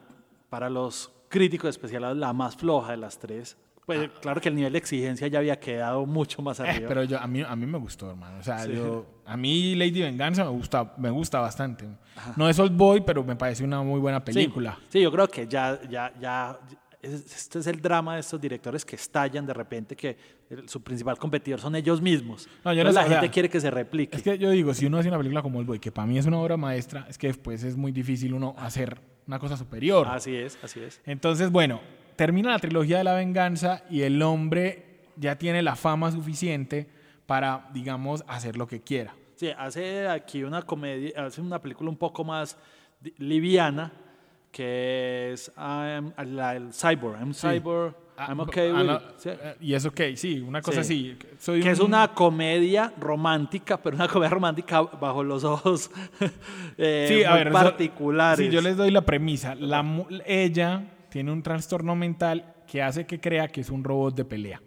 para 0.51 0.69
los 0.69 1.11
críticos 1.29 1.69
especiales, 1.69 2.15
la 2.17 2.33
más 2.33 2.55
floja 2.55 2.91
de 2.91 2.97
las 2.97 3.17
tres. 3.19 3.57
Pues 3.85 4.09
claro 4.21 4.41
que 4.41 4.49
el 4.49 4.55
nivel 4.55 4.73
de 4.73 4.79
exigencia 4.79 5.27
ya 5.27 5.39
había 5.39 5.57
quedado 5.61 6.05
mucho 6.05 6.41
más 6.41 6.59
Eh, 6.59 6.63
arriba. 6.63 6.89
pero 6.89 7.03
yo, 7.05 7.17
a, 7.19 7.25
mí, 7.25 7.41
a 7.41 7.55
mí 7.55 7.65
me 7.65 7.77
gustó, 7.77 8.09
hermano. 8.09 8.37
O 8.39 8.43
sea, 8.43 8.59
Sí. 8.65 8.73
yo, 8.75 9.05
a 9.25 9.37
mí 9.37 9.75
Lady 9.75 10.01
Venganza 10.01 10.43
me 10.43 10.49
gusta, 10.51 10.93
me 10.97 11.09
gusta 11.09 11.39
bastante. 11.39 11.85
No 12.35 12.49
es 12.49 12.59
Old 12.59 12.75
Boy, 12.75 12.99
pero 13.01 13.23
me 13.23 13.37
parece 13.37 13.63
una 13.63 13.81
muy 13.83 14.01
buena 14.01 14.19
Sí, 14.19 14.25
película. 14.25 14.77
Sí, 14.89 15.01
yo 15.01 15.09
creo 15.09 15.29
que 15.29 15.47
ya, 15.47 15.79
ya, 15.89 16.11
ya, 16.19 16.59
este 17.01 17.59
es 17.59 17.67
el 17.67 17.81
drama 17.81 18.15
de 18.15 18.21
estos 18.21 18.39
directores 18.41 18.83
que 18.83 18.95
estallan 18.95 19.45
de 19.45 19.53
repente 19.53 19.95
que 19.95 20.17
el- 20.49 20.67
su 20.67 20.81
principal 20.81 21.17
competidor 21.17 21.59
son 21.59 21.75
ellos 21.75 22.01
mismos. 22.01 22.47
No, 22.65 22.73
yo 22.73 22.83
no 22.83 22.91
la 22.91 23.01
sé, 23.01 23.05
o 23.05 23.09
sea, 23.09 23.19
gente 23.19 23.31
quiere 23.33 23.49
que 23.49 23.59
se 23.61 23.69
replique. 23.71 24.17
Es 24.17 24.23
que 24.23 24.37
yo 24.37 24.49
digo, 24.49 24.73
si 24.73 24.85
uno 24.85 24.97
hace 24.97 25.07
una 25.09 25.17
película 25.17 25.41
como 25.41 25.59
Old 25.59 25.67
Boy, 25.67 25.79
que 25.79 25.91
para 25.91 26.07
mí 26.07 26.17
es 26.17 26.25
una 26.25 26.39
obra 26.39 26.57
maestra, 26.57 27.05
es 27.09 27.17
que 27.17 27.27
después 27.27 27.63
es 27.63 27.75
muy 27.77 27.91
difícil 27.91 28.33
uno 28.33 28.55
hacer 28.57 28.99
una 29.27 29.39
cosa 29.39 29.57
superior. 29.57 30.07
Así 30.09 30.35
es, 30.35 30.57
así 30.63 30.79
es. 30.79 31.01
Entonces, 31.05 31.51
bueno, 31.51 31.81
termina 32.15 32.49
la 32.49 32.59
trilogía 32.59 32.97
de 32.97 33.03
la 33.03 33.13
venganza 33.13 33.83
y 33.89 34.01
el 34.01 34.21
hombre 34.21 35.01
ya 35.17 35.37
tiene 35.37 35.61
la 35.61 35.75
fama 35.75 36.11
suficiente 36.11 36.87
para, 37.25 37.69
digamos, 37.73 38.23
hacer 38.27 38.55
lo 38.57 38.67
que 38.67 38.81
quiera. 38.81 39.13
Sí, 39.35 39.49
hace 39.57 40.07
aquí 40.07 40.43
una 40.43 40.61
comedia, 40.63 41.11
hace 41.25 41.41
una 41.41 41.61
película 41.61 41.89
un 41.89 41.97
poco 41.97 42.23
más 42.23 42.57
liviana, 43.17 43.91
que 44.57 45.33
es 45.33 45.51
I'm- 45.55 46.13
la- 46.25 46.55
el 46.55 46.73
cyborg, 46.73 47.19
I'm 47.19 47.31
cyborg, 47.33 47.93
I'm 48.17 48.39
okay 48.39 48.71
Ah, 48.73 48.81
with 48.81 48.91
it, 48.91 49.01
¿sí? 49.19 49.29
eh, 49.29 49.55
Y 49.61 49.73
es 49.75 49.85
ok, 49.85 50.01
sí, 50.15 50.39
una 50.39 50.61
cosa 50.63 50.83
Sí. 50.83 51.15
así. 51.15 51.27
Soy 51.37 51.61
que 51.61 51.69
es 51.69 51.79
un- 51.79 51.87
una 51.87 52.07
comedia 52.15 52.91
romántica, 52.99 53.77
pero 53.77 53.95
una 53.95 54.07
comedia 54.07 54.31
romántica 54.31 54.81
bajo 54.81 55.23
los 55.23 55.43
ojos 55.43 55.91
eh, 56.77 57.05
Sí, 57.07 57.23
a 57.23 57.35
ver, 57.35 57.47
eso- 57.49 57.53
particulares. 57.53 58.43
Sí, 58.47 58.51
yo 58.51 58.61
les 58.61 58.75
doy 58.75 58.89
la 58.89 59.01
premisa. 59.01 59.53
La, 59.53 59.85
ella 60.25 60.83
tiene 61.09 61.31
un 61.31 61.43
trastorno 61.43 61.95
mental 61.95 62.55
que 62.65 62.81
hace 62.81 63.05
que 63.05 63.19
crea 63.19 63.47
que 63.49 63.61
es 63.61 63.69
un 63.69 63.83
robot 63.83 64.15
de 64.15 64.25
pelea. 64.25 64.61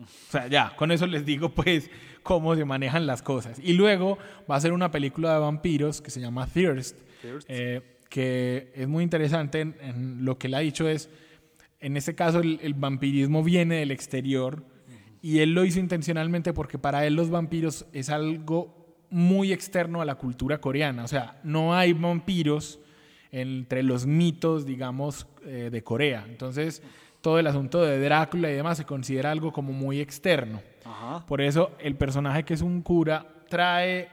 O 0.00 0.06
sea, 0.30 0.46
ya, 0.48 0.74
con 0.74 0.90
eso 0.90 1.06
les 1.06 1.24
digo 1.26 1.50
pues 1.50 1.90
cómo 2.22 2.56
se 2.56 2.64
manejan 2.64 3.06
las 3.06 3.20
cosas. 3.20 3.58
Y 3.62 3.74
luego 3.74 4.16
va 4.50 4.56
a 4.56 4.60
ser 4.60 4.72
una 4.72 4.90
película 4.90 5.34
de 5.34 5.40
vampiros 5.40 6.00
que 6.00 6.10
se 6.10 6.20
llama 6.20 6.46
Thirst, 6.46 6.98
Thirst. 7.20 7.46
eh, 7.50 7.82
que 8.14 8.70
es 8.76 8.86
muy 8.86 9.02
interesante. 9.02 9.60
En, 9.60 9.74
en 9.80 10.24
lo 10.24 10.38
que 10.38 10.46
él 10.46 10.54
ha 10.54 10.60
dicho 10.60 10.88
es, 10.88 11.10
en 11.80 11.96
este 11.96 12.14
caso 12.14 12.38
el, 12.38 12.60
el 12.62 12.74
vampirismo 12.74 13.42
viene 13.42 13.78
del 13.78 13.90
exterior 13.90 14.62
y 15.20 15.40
él 15.40 15.52
lo 15.52 15.64
hizo 15.64 15.80
intencionalmente 15.80 16.52
porque 16.52 16.78
para 16.78 17.04
él 17.06 17.16
los 17.16 17.28
vampiros 17.28 17.86
es 17.92 18.10
algo 18.10 19.02
muy 19.10 19.52
externo 19.52 20.00
a 20.00 20.04
la 20.04 20.14
cultura 20.14 20.60
coreana. 20.60 21.02
O 21.02 21.08
sea, 21.08 21.40
no 21.42 21.74
hay 21.74 21.92
vampiros 21.92 22.78
entre 23.32 23.82
los 23.82 24.06
mitos, 24.06 24.64
digamos, 24.64 25.26
eh, 25.44 25.70
de 25.72 25.82
Corea. 25.82 26.24
Entonces, 26.28 26.84
todo 27.20 27.40
el 27.40 27.48
asunto 27.48 27.82
de 27.82 27.98
Drácula 27.98 28.48
y 28.48 28.54
demás 28.54 28.78
se 28.78 28.84
considera 28.84 29.32
algo 29.32 29.52
como 29.52 29.72
muy 29.72 29.98
externo. 29.98 30.62
Ajá. 30.84 31.26
Por 31.26 31.40
eso 31.40 31.72
el 31.80 31.96
personaje 31.96 32.44
que 32.44 32.54
es 32.54 32.62
un 32.62 32.80
cura 32.80 33.26
trae 33.48 34.08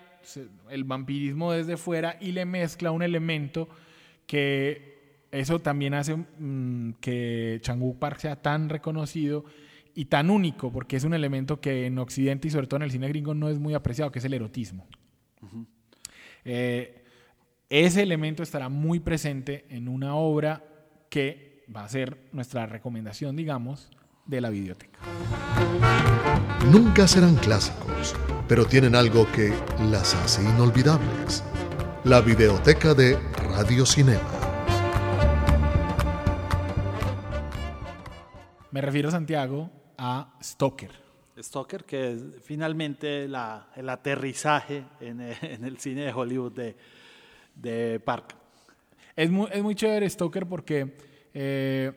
el 0.72 0.86
vampirismo 0.86 1.52
desde 1.52 1.78
fuera 1.78 2.18
y 2.20 2.32
le 2.32 2.46
mezcla 2.46 2.90
un 2.90 3.04
elemento 3.04 3.70
que 4.32 5.26
eso 5.30 5.60
también 5.60 5.94
hace 5.94 6.16
mm, 6.16 6.94
que 7.02 7.60
Chang-wook 7.62 8.00
Park 8.00 8.20
sea 8.20 8.42
tan 8.42 8.70
reconocido 8.70 9.44
y 9.94 10.06
tan 10.06 10.30
único, 10.30 10.72
porque 10.72 10.96
es 10.96 11.04
un 11.04 11.14
elemento 11.14 11.60
que 11.60 11.86
en 11.86 12.00
Occidente 12.00 12.48
y 12.48 12.52
sobre 12.52 12.68
todo 12.68 12.78
en 12.78 12.84
el 12.84 12.92
cine 12.92 13.10
gringo 13.10 13.34
no 13.34 13.50
es 13.50 13.60
muy 13.60 13.74
apreciado, 13.74 14.10
que 14.10 14.20
es 14.20 14.26
el 14.26 14.34
erotismo. 14.34 14.88
Eh, 16.46 17.04
ese 17.68 18.04
elemento 18.04 18.42
estará 18.42 18.70
muy 18.70 19.02
presente 19.02 19.66
en 19.68 19.90
una 19.90 20.16
obra 20.16 20.64
que 21.10 21.66
va 21.76 21.84
a 21.84 21.90
ser 21.90 22.30
nuestra 22.32 22.66
recomendación, 22.68 23.36
digamos, 23.36 23.90
de 24.26 24.40
la 24.40 24.50
biblioteca. 24.50 25.00
Nunca 26.72 27.06
serán 27.06 27.36
clásicos, 27.36 28.16
pero 28.48 28.64
tienen 28.64 28.96
algo 28.96 29.30
que 29.34 29.54
las 29.92 30.16
hace 30.16 30.42
inolvidables. 30.42 31.44
La 32.06 32.22
videoteca 32.22 32.94
de 32.94 33.18
Radio 33.54 33.86
Cinema. 33.86 34.22
Me 38.72 38.82
refiero, 38.82 39.12
Santiago, 39.12 39.70
a 39.98 40.34
Stoker. 40.42 40.92
Stoker, 41.38 41.84
que 41.84 42.12
es 42.14 42.24
finalmente 42.44 43.28
la- 43.28 43.68
el 43.76 43.90
aterrizaje 43.90 44.86
en, 45.00 45.22
en 45.42 45.66
el 45.66 45.78
cine 45.78 46.02
de 46.06 46.14
Hollywood 46.14 46.54
de, 46.54 46.76
de 47.56 48.00
Park. 48.00 48.36
Es 49.16 49.30
muy, 49.30 49.48
es 49.52 49.62
muy 49.62 49.76
chévere 49.76 50.10
Stoker 50.10 50.46
porque, 50.48 50.96
eh, 51.34 51.92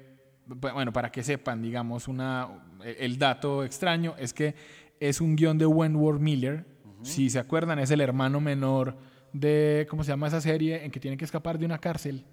bu- 0.49 0.73
bueno, 0.73 0.93
para 0.93 1.11
que 1.13 1.23
sepan, 1.23 1.63
digamos, 1.63 2.09
una, 2.09 2.49
el 2.85 3.19
dato 3.19 3.65
extraño 3.65 4.15
es 4.19 4.33
que 4.35 4.55
es 4.99 5.21
un 5.21 5.37
guion 5.37 5.59
de 5.59 5.67
Wentworth 5.67 6.21
Miller. 6.21 6.65
Si 7.03 7.29
se 7.29 7.39
acuerdan, 7.39 7.79
es 7.79 7.91
el 7.91 8.01
hermano 8.01 8.41
menor 8.41 8.97
de, 9.35 9.87
¿cómo 9.91 10.03
se 10.03 10.13
llama 10.13 10.29
esa 10.29 10.41
serie? 10.41 10.83
En 10.83 10.91
que 10.91 10.99
tiene 10.99 11.19
que 11.19 11.27
escapar 11.27 11.59
de 11.59 11.67
una 11.67 11.79
cárcel. 11.79 12.25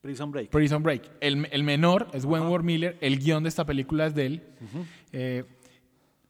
Prison 0.00 0.30
Break. 0.30 0.50
Prison 0.50 0.82
Break. 0.82 1.10
El, 1.20 1.48
el 1.50 1.62
menor 1.62 2.08
es 2.12 2.24
Wentworth 2.24 2.64
Miller, 2.64 2.96
el 3.00 3.18
guion 3.18 3.42
de 3.42 3.48
esta 3.48 3.64
película 3.66 4.06
es 4.06 4.14
de 4.14 4.26
él. 4.26 4.42
Eh, 5.12 5.44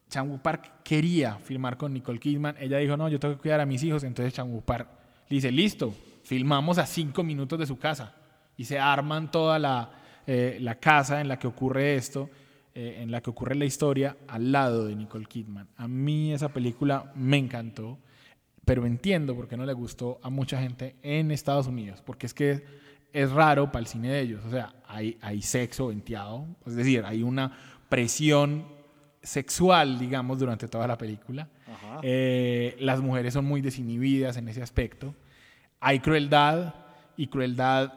Chan-wook 0.09 0.43
Park 0.43 0.83
quería 0.85 1.39
filmar 1.39 1.77
con 1.77 1.93
Nicole 1.93 2.21
Kidman. 2.21 2.57
Ella 2.61 2.79
dijo, 2.79 2.97
no, 2.97 3.09
yo 3.09 3.19
tengo 3.19 3.35
que 3.35 3.41
cuidar 3.41 3.61
a 3.61 3.67
mis 3.67 3.83
hijos. 3.83 4.05
Entonces 4.05 4.33
Chan-wook 4.33 4.65
Park 4.65 4.89
le 5.29 5.35
dice, 5.35 5.51
listo, 5.51 5.93
filmamos 6.23 6.79
a 6.79 6.87
cinco 6.87 7.25
minutos 7.25 7.59
de 7.59 7.67
su 7.67 7.77
casa. 7.79 8.15
Y 8.57 8.65
se 8.65 8.79
arman 8.79 9.33
toda 9.33 9.59
la, 9.59 9.91
eh, 10.27 10.59
la 10.61 10.77
casa 10.77 11.21
en 11.21 11.27
la 11.27 11.39
que 11.41 11.49
ocurre 11.49 11.97
esto, 11.97 12.31
eh, 12.77 12.99
en 13.01 13.11
la 13.11 13.21
que 13.21 13.31
ocurre 13.31 13.57
la 13.57 13.65
historia, 13.65 14.17
al 14.29 14.53
lado 14.53 14.87
de 14.87 14.95
Nicole 14.95 15.27
Kidman. 15.27 15.67
A 15.77 15.89
mí 15.89 16.33
esa 16.33 16.51
película 16.51 17.13
me 17.17 17.39
encantó, 17.39 17.99
pero 18.65 18.87
entiendo 18.87 19.35
por 19.35 19.49
qué 19.49 19.57
no 19.57 19.67
le 19.67 19.73
gustó 19.73 20.19
a 20.23 20.31
mucha 20.31 20.61
gente 20.61 20.97
en 21.03 21.31
Estados 21.31 21.67
Unidos. 21.67 22.03
Porque 22.05 22.27
es 22.27 22.35
que 22.35 22.65
es 23.13 23.31
raro 23.31 23.71
para 23.71 23.81
el 23.81 23.87
cine 23.87 24.11
de 24.11 24.21
ellos. 24.21 24.45
O 24.45 24.51
sea, 24.51 24.75
hay, 24.87 25.19
hay 25.21 25.43
sexo 25.43 25.89
venteado, 25.89 26.47
es 26.67 26.75
decir, 26.75 27.05
hay 27.05 27.23
una 27.23 27.53
presión 27.89 28.67
sexual, 29.23 29.99
digamos, 29.99 30.39
durante 30.39 30.69
toda 30.69 30.87
la 30.87 30.99
película. 30.99 31.49
Eh, 32.03 32.77
las 32.81 33.01
mujeres 33.01 33.35
son 33.35 33.45
muy 33.45 33.61
desinhibidas 33.61 34.37
en 34.37 34.49
ese 34.49 34.63
aspecto. 34.63 35.15
Hay 35.81 36.01
crueldad 36.01 36.75
y 37.17 37.29
crueldad 37.29 37.93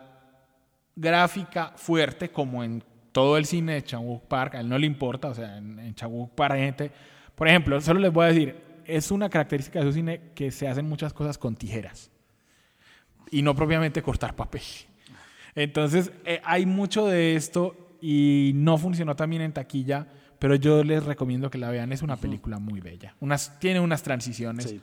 gráfica 0.95 1.73
fuerte, 1.75 2.29
como 2.29 2.63
en 2.63 2.83
todo 3.11 3.37
el 3.37 3.45
cine 3.45 3.73
de 3.73 3.83
Chan-wook 3.83 4.27
Park. 4.27 4.55
A 4.55 4.59
él 4.59 4.69
no 4.69 4.77
le 4.77 4.85
importa, 4.85 5.29
o 5.29 5.33
sea, 5.33 5.57
en, 5.57 5.79
en 5.79 5.95
Park 6.35 6.53
hay 6.53 6.61
gente... 6.61 6.91
Por 7.35 7.47
ejemplo, 7.47 7.79
solo 7.81 7.99
les 7.99 8.11
voy 8.11 8.25
a 8.25 8.29
decir, 8.29 8.66
es 8.87 9.11
una 9.11 9.29
característica 9.29 9.79
de 9.79 9.85
su 9.85 9.93
cine 9.93 10.21
que 10.35 10.51
se 10.51 10.67
hacen 10.67 10.87
muchas 10.87 11.13
cosas 11.13 11.37
con 11.37 11.55
tijeras 11.55 12.09
y 13.31 13.41
no 13.41 13.55
propiamente 13.55 14.01
cortar 14.01 14.35
papel. 14.35 14.61
Entonces, 15.55 16.11
eh, 16.25 16.41
hay 16.43 16.65
mucho 16.65 17.05
de 17.07 17.35
esto 17.35 17.75
y 18.01 18.51
no 18.55 18.77
funcionó 18.77 19.15
también 19.15 19.41
en 19.41 19.53
taquilla, 19.53 20.07
pero 20.39 20.55
yo 20.55 20.83
les 20.83 21.03
recomiendo 21.03 21.49
que 21.49 21.57
la 21.57 21.71
vean. 21.71 21.91
Es 21.91 22.01
una 22.03 22.15
película 22.17 22.59
muy 22.59 22.79
bella. 22.79 23.15
Unas, 23.19 23.59
tiene 23.59 23.79
unas 23.79 24.03
transiciones. 24.03 24.65
Sí. 24.69 24.81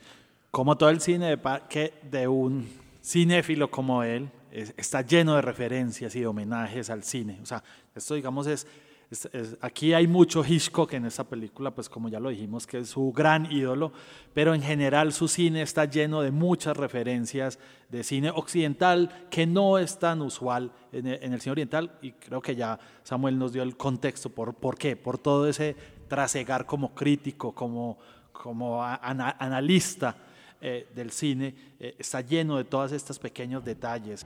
Como 0.50 0.76
todo 0.76 0.90
el 0.90 1.00
cine 1.00 1.36
de, 1.36 1.38
que 1.68 1.94
de 2.10 2.26
un 2.28 2.68
cinéfilo 3.02 3.70
como 3.70 4.02
él, 4.02 4.28
es- 4.50 4.74
está 4.76 5.02
lleno 5.02 5.36
de 5.36 5.42
referencias 5.42 6.14
y 6.16 6.20
de 6.20 6.26
homenajes 6.26 6.90
al 6.90 7.02
cine. 7.04 7.38
O 7.42 7.46
sea, 7.46 7.62
esto 7.94 8.14
digamos 8.14 8.46
es, 8.48 8.66
es- 9.10 9.28
es- 9.32 9.56
aquí 9.60 9.92
hay 9.94 10.06
mucho 10.06 10.44
Hitchcock 10.44 10.92
en 10.94 11.04
esta 11.06 11.24
película, 11.24 11.70
pues 11.72 11.88
como 11.88 12.08
ya 12.08 12.18
lo 12.20 12.30
dijimos, 12.30 12.66
que 12.66 12.78
es 12.78 12.88
su 12.90 13.12
gran 13.12 13.50
ídolo, 13.50 13.92
pero 14.32 14.54
en 14.54 14.62
general 14.62 15.12
su 15.12 15.28
cine 15.28 15.62
está 15.62 15.84
lleno 15.84 16.22
de 16.22 16.30
muchas 16.30 16.76
referencias 16.76 17.58
de 17.90 18.02
cine 18.02 18.30
occidental 18.30 19.26
que 19.30 19.46
no 19.46 19.78
es 19.78 19.98
tan 19.98 20.20
usual 20.22 20.72
en 20.92 21.06
el, 21.06 21.22
en 21.22 21.32
el 21.32 21.40
cine 21.40 21.52
oriental 21.52 21.92
y 22.02 22.12
creo 22.12 22.40
que 22.42 22.56
ya 22.56 22.78
Samuel 23.04 23.38
nos 23.38 23.52
dio 23.52 23.62
el 23.62 23.76
contexto 23.76 24.30
por, 24.30 24.54
por 24.54 24.76
qué, 24.78 24.96
por 24.96 25.18
todo 25.18 25.48
ese 25.48 25.76
trasegar 26.08 26.66
como 26.66 26.94
crítico, 26.94 27.52
como, 27.52 27.98
como 28.32 28.82
ana- 28.82 29.36
analista 29.38 30.16
eh, 30.60 30.88
del 30.94 31.10
cine, 31.10 31.54
eh, 31.78 31.94
está 31.98 32.22
lleno 32.22 32.56
de 32.56 32.64
todos 32.64 32.92
estos 32.92 33.18
pequeños 33.18 33.62
detalles. 33.64 34.24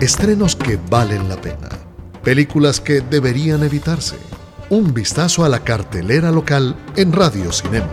Estrenos 0.00 0.56
que 0.56 0.76
valen 0.90 1.28
la 1.28 1.36
pena. 1.40 1.68
Películas 2.24 2.80
que 2.80 3.00
deberían 3.00 3.62
evitarse. 3.64 4.16
Un 4.70 4.94
vistazo 4.94 5.44
a 5.44 5.48
la 5.48 5.60
cartelera 5.60 6.30
local 6.30 6.76
en 6.96 7.12
Radio 7.12 7.50
Cinema. 7.52 7.90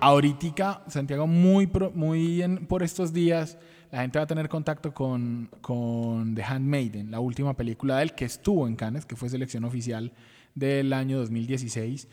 Ahorita, 0.00 0.82
Santiago, 0.88 1.26
muy, 1.26 1.70
muy 1.94 2.42
en- 2.42 2.66
por 2.66 2.82
estos 2.82 3.12
días, 3.12 3.58
la 3.90 4.02
gente 4.02 4.18
va 4.18 4.24
a 4.24 4.26
tener 4.26 4.48
contacto 4.48 4.92
con, 4.92 5.48
con 5.60 6.34
The 6.34 6.42
Handmaiden, 6.44 7.10
la 7.10 7.20
última 7.20 7.54
película 7.56 7.96
de 7.98 8.02
él 8.04 8.14
que 8.14 8.24
estuvo 8.24 8.66
en 8.68 8.76
Cannes, 8.76 9.06
que 9.06 9.16
fue 9.16 9.28
selección 9.28 9.64
oficial 9.64 10.12
del 10.54 10.92
año 10.92 11.18
2016, 11.18 12.08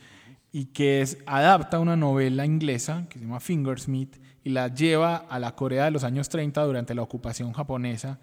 y 0.51 0.65
que 0.65 1.05
adapta 1.25 1.79
una 1.79 1.95
novela 1.95 2.45
inglesa 2.45 3.05
que 3.09 3.17
se 3.19 3.25
llama 3.25 3.39
Fingersmith 3.39 4.17
y 4.43 4.49
la 4.51 4.67
lleva 4.67 5.15
a 5.17 5.39
la 5.39 5.55
Corea 5.55 5.85
de 5.85 5.91
los 5.91 6.03
años 6.03 6.29
30 6.29 6.63
durante 6.63 6.93
la 6.93 7.01
ocupación 7.01 7.51
japonesa 7.53 8.19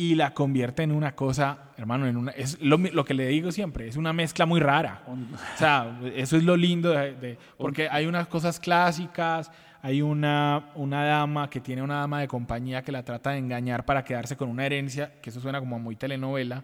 y 0.00 0.14
la 0.14 0.32
convierte 0.32 0.82
en 0.82 0.92
una 0.92 1.14
cosa, 1.14 1.72
hermano, 1.76 2.06
en 2.06 2.16
una, 2.16 2.30
es 2.32 2.58
lo, 2.62 2.78
lo 2.78 3.04
que 3.04 3.12
le 3.14 3.26
digo 3.28 3.52
siempre, 3.52 3.86
es 3.88 3.96
una 3.96 4.12
mezcla 4.12 4.46
muy 4.46 4.58
rara. 4.60 5.02
O 5.06 5.58
sea, 5.58 6.00
eso 6.14 6.36
es 6.38 6.44
lo 6.44 6.56
lindo, 6.56 6.90
de, 6.90 7.14
de- 7.16 7.38
porque 7.58 7.88
hay 7.90 8.06
unas 8.06 8.26
cosas 8.26 8.58
clásicas, 8.58 9.50
hay 9.82 10.00
una, 10.02 10.70
una 10.74 11.04
dama 11.04 11.50
que 11.50 11.60
tiene 11.60 11.82
una 11.82 11.96
dama 12.00 12.20
de 12.20 12.28
compañía 12.28 12.82
que 12.82 12.92
la 12.92 13.02
trata 13.02 13.30
de 13.30 13.38
engañar 13.38 13.84
para 13.84 14.02
quedarse 14.04 14.36
con 14.36 14.48
una 14.48 14.64
herencia, 14.64 15.20
que 15.20 15.30
eso 15.30 15.40
suena 15.40 15.58
como 15.60 15.78
muy 15.78 15.96
telenovela, 15.96 16.62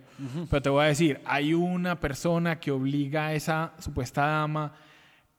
pero 0.50 0.62
te 0.62 0.68
voy 0.70 0.84
a 0.84 0.88
decir, 0.88 1.20
hay 1.26 1.52
una 1.54 1.98
persona 2.00 2.58
que 2.58 2.70
obliga 2.70 3.26
a 3.26 3.34
esa 3.34 3.72
supuesta 3.78 4.24
dama 4.26 4.72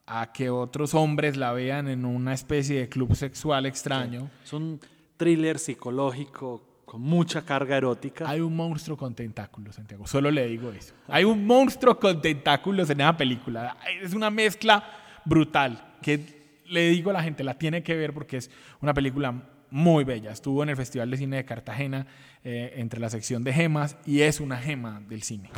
a 0.06 0.32
que 0.32 0.50
otros 0.50 0.94
hombres 0.94 1.36
la 1.36 1.52
vean 1.52 1.88
en 1.88 2.06
una 2.06 2.34
especie 2.34 2.80
de 2.80 2.90
club 2.90 3.16
sexual 3.16 3.66
extraño. 3.66 4.30
Es 4.44 4.54
un 4.54 4.80
thriller 5.18 5.58
psicológico 5.60 6.64
con 6.88 7.02
mucha 7.02 7.42
carga 7.42 7.76
erótica. 7.76 8.30
Hay 8.30 8.40
un 8.40 8.56
monstruo 8.56 8.96
con 8.96 9.14
tentáculos, 9.14 9.76
Santiago. 9.76 10.08
Solo 10.08 10.32
le 10.32 10.48
digo 10.48 10.72
eso. 10.72 10.94
Hay 11.10 11.26
un 11.26 11.46
monstruo 11.46 12.00
con 12.00 12.22
tentáculos 12.22 12.90
en 12.90 13.02
esa 13.02 13.18
película. 13.18 13.76
Es 14.02 14.14
una 14.14 14.30
mezcla 14.30 14.90
brutal 15.26 15.96
que 16.02 16.64
le 16.66 16.88
digo 16.88 17.10
a 17.10 17.14
la 17.14 17.24
gente, 17.24 17.44
la 17.44 17.56
tiene 17.56 17.84
que 17.84 17.94
ver 17.94 18.14
porque 18.14 18.38
es 18.38 18.50
una 18.80 18.94
película 18.94 19.36
muy 19.70 20.06
bella. 20.06 20.32
Estuvo 20.32 20.64
en 20.64 20.70
el 20.70 20.78
Festival 20.78 21.12
de 21.12 21.18
Cine 21.18 21.36
de 21.36 21.44
Cartagena 21.44 22.08
eh, 22.46 22.76
entre 22.78 23.02
la 23.02 23.10
sección 23.10 23.44
de 23.44 23.52
gemas 23.52 23.98
y 24.06 24.22
es 24.22 24.40
una 24.40 24.56
gema 24.56 25.02
del 25.10 25.24
cine. 25.24 25.50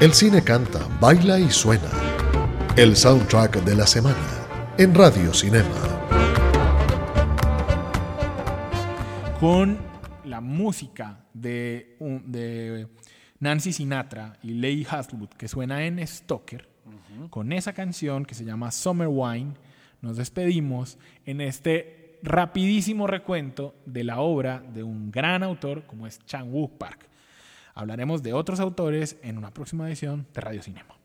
El 0.00 0.14
cine 0.14 0.44
canta, 0.44 0.86
baila 1.00 1.40
y 1.40 1.50
suena. 1.50 1.90
El 2.76 2.94
soundtrack 2.94 3.64
de 3.64 3.74
la 3.74 3.88
semana 3.88 4.46
en 4.78 4.94
Radio 4.94 5.34
Cinema. 5.34 5.99
Con 9.40 9.78
la 10.26 10.42
música 10.42 11.24
de, 11.32 11.96
de 12.26 12.86
Nancy 13.38 13.72
Sinatra 13.72 14.36
y 14.42 14.52
Leigh 14.52 14.86
Haswood 14.86 15.30
que 15.30 15.48
suena 15.48 15.86
en 15.86 16.06
Stoker, 16.06 16.68
con 17.30 17.50
esa 17.52 17.72
canción 17.72 18.26
que 18.26 18.34
se 18.34 18.44
llama 18.44 18.70
Summer 18.70 19.08
Wine, 19.10 19.54
nos 20.02 20.18
despedimos 20.18 20.98
en 21.24 21.40
este 21.40 22.18
rapidísimo 22.22 23.06
recuento 23.06 23.74
de 23.86 24.04
la 24.04 24.20
obra 24.20 24.62
de 24.74 24.82
un 24.82 25.10
gran 25.10 25.42
autor 25.42 25.84
como 25.86 26.06
es 26.06 26.18
Chan 26.26 26.52
Wook 26.52 26.76
Park. 26.76 27.08
Hablaremos 27.74 28.22
de 28.22 28.34
otros 28.34 28.60
autores 28.60 29.16
en 29.22 29.38
una 29.38 29.54
próxima 29.54 29.88
edición 29.88 30.26
de 30.34 30.40
Radio 30.42 30.62
Cinema. 30.62 30.98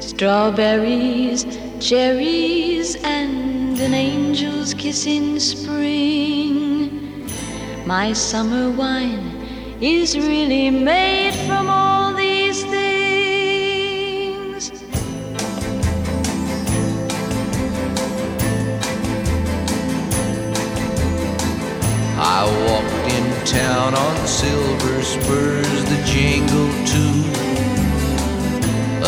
Strawberries, 0.00 1.46
cherries, 1.80 2.96
and 3.04 3.78
an 3.78 3.92
angel's 3.92 4.74
kiss 4.74 5.04
in 5.04 5.36
spring. 5.36 6.39
My 7.86 8.12
summer 8.12 8.70
wine 8.70 9.36
is 9.80 10.16
really 10.16 10.70
made 10.70 11.34
from 11.46 11.68
all 11.68 12.14
these 12.14 12.62
things. 12.64 14.70
I 22.16 22.44
walked 22.68 23.12
in 23.12 23.44
town 23.46 23.94
on 23.94 24.26
silver 24.26 25.02
spurs 25.02 25.84
that 25.84 26.06
jingle 26.06 26.70
too. 26.86 27.24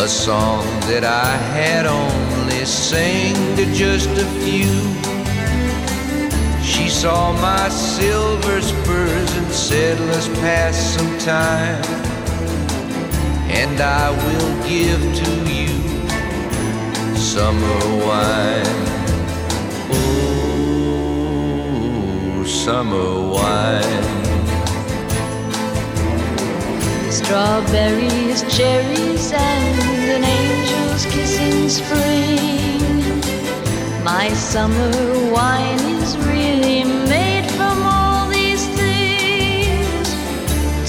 A 0.03 0.07
song 0.07 0.65
that 0.89 1.03
I 1.05 1.37
had 1.37 1.85
only 1.85 2.65
sang 2.65 3.35
to 3.55 3.65
just 3.73 4.09
a 4.09 4.25
few. 4.41 4.91
Saw 6.93 7.33
my 7.33 7.67
silver 7.69 8.61
spurs 8.61 9.31
and 9.35 9.51
said, 9.51 9.99
Let's 9.99 10.27
pass 10.39 10.75
some 10.95 11.17
time. 11.17 11.83
And 13.49 13.81
I 13.81 14.11
will 14.11 14.53
give 14.65 15.01
to 15.01 15.29
you 15.51 15.73
summer 17.17 17.81
wine. 18.05 18.77
Oh, 19.91 20.73
summer 22.45 23.11
wine. 23.33 24.03
Strawberries, 27.11 28.43
cherries, 28.55 29.31
and 29.33 29.79
an 30.15 30.23
angel's 30.23 31.05
kiss 31.07 31.37
in 31.39 31.69
spring. 31.69 32.82
My 34.03 34.27
summer 34.33 34.91
wine 35.31 35.79
is 35.79 36.17
really 36.17 36.83
made 36.83 37.49
from 37.51 37.81
all 37.83 38.27
these 38.27 38.67
things. 38.75 40.09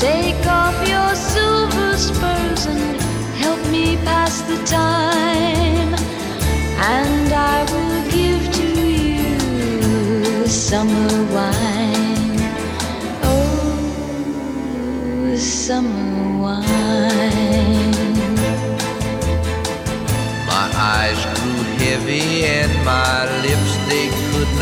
Take 0.00 0.44
off 0.48 0.74
your 0.88 1.14
silver 1.14 1.96
spurs 1.96 2.66
and 2.66 3.00
help 3.36 3.60
me 3.70 3.96
pass 3.98 4.40
the 4.42 4.56
time. 4.66 5.94
And 6.96 7.32
I 7.32 7.62
will 7.70 8.02
give 8.10 8.52
to 8.52 8.66
you 8.90 10.46
summer 10.48 11.24
wine. 11.32 12.40
Oh, 13.22 15.36
summer 15.36 16.42
wine. 16.42 17.33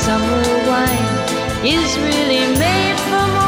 summer 0.00 0.42
wine 0.66 1.66
is 1.66 1.98
really 1.98 2.58
made 2.58 2.98
from 3.10 3.39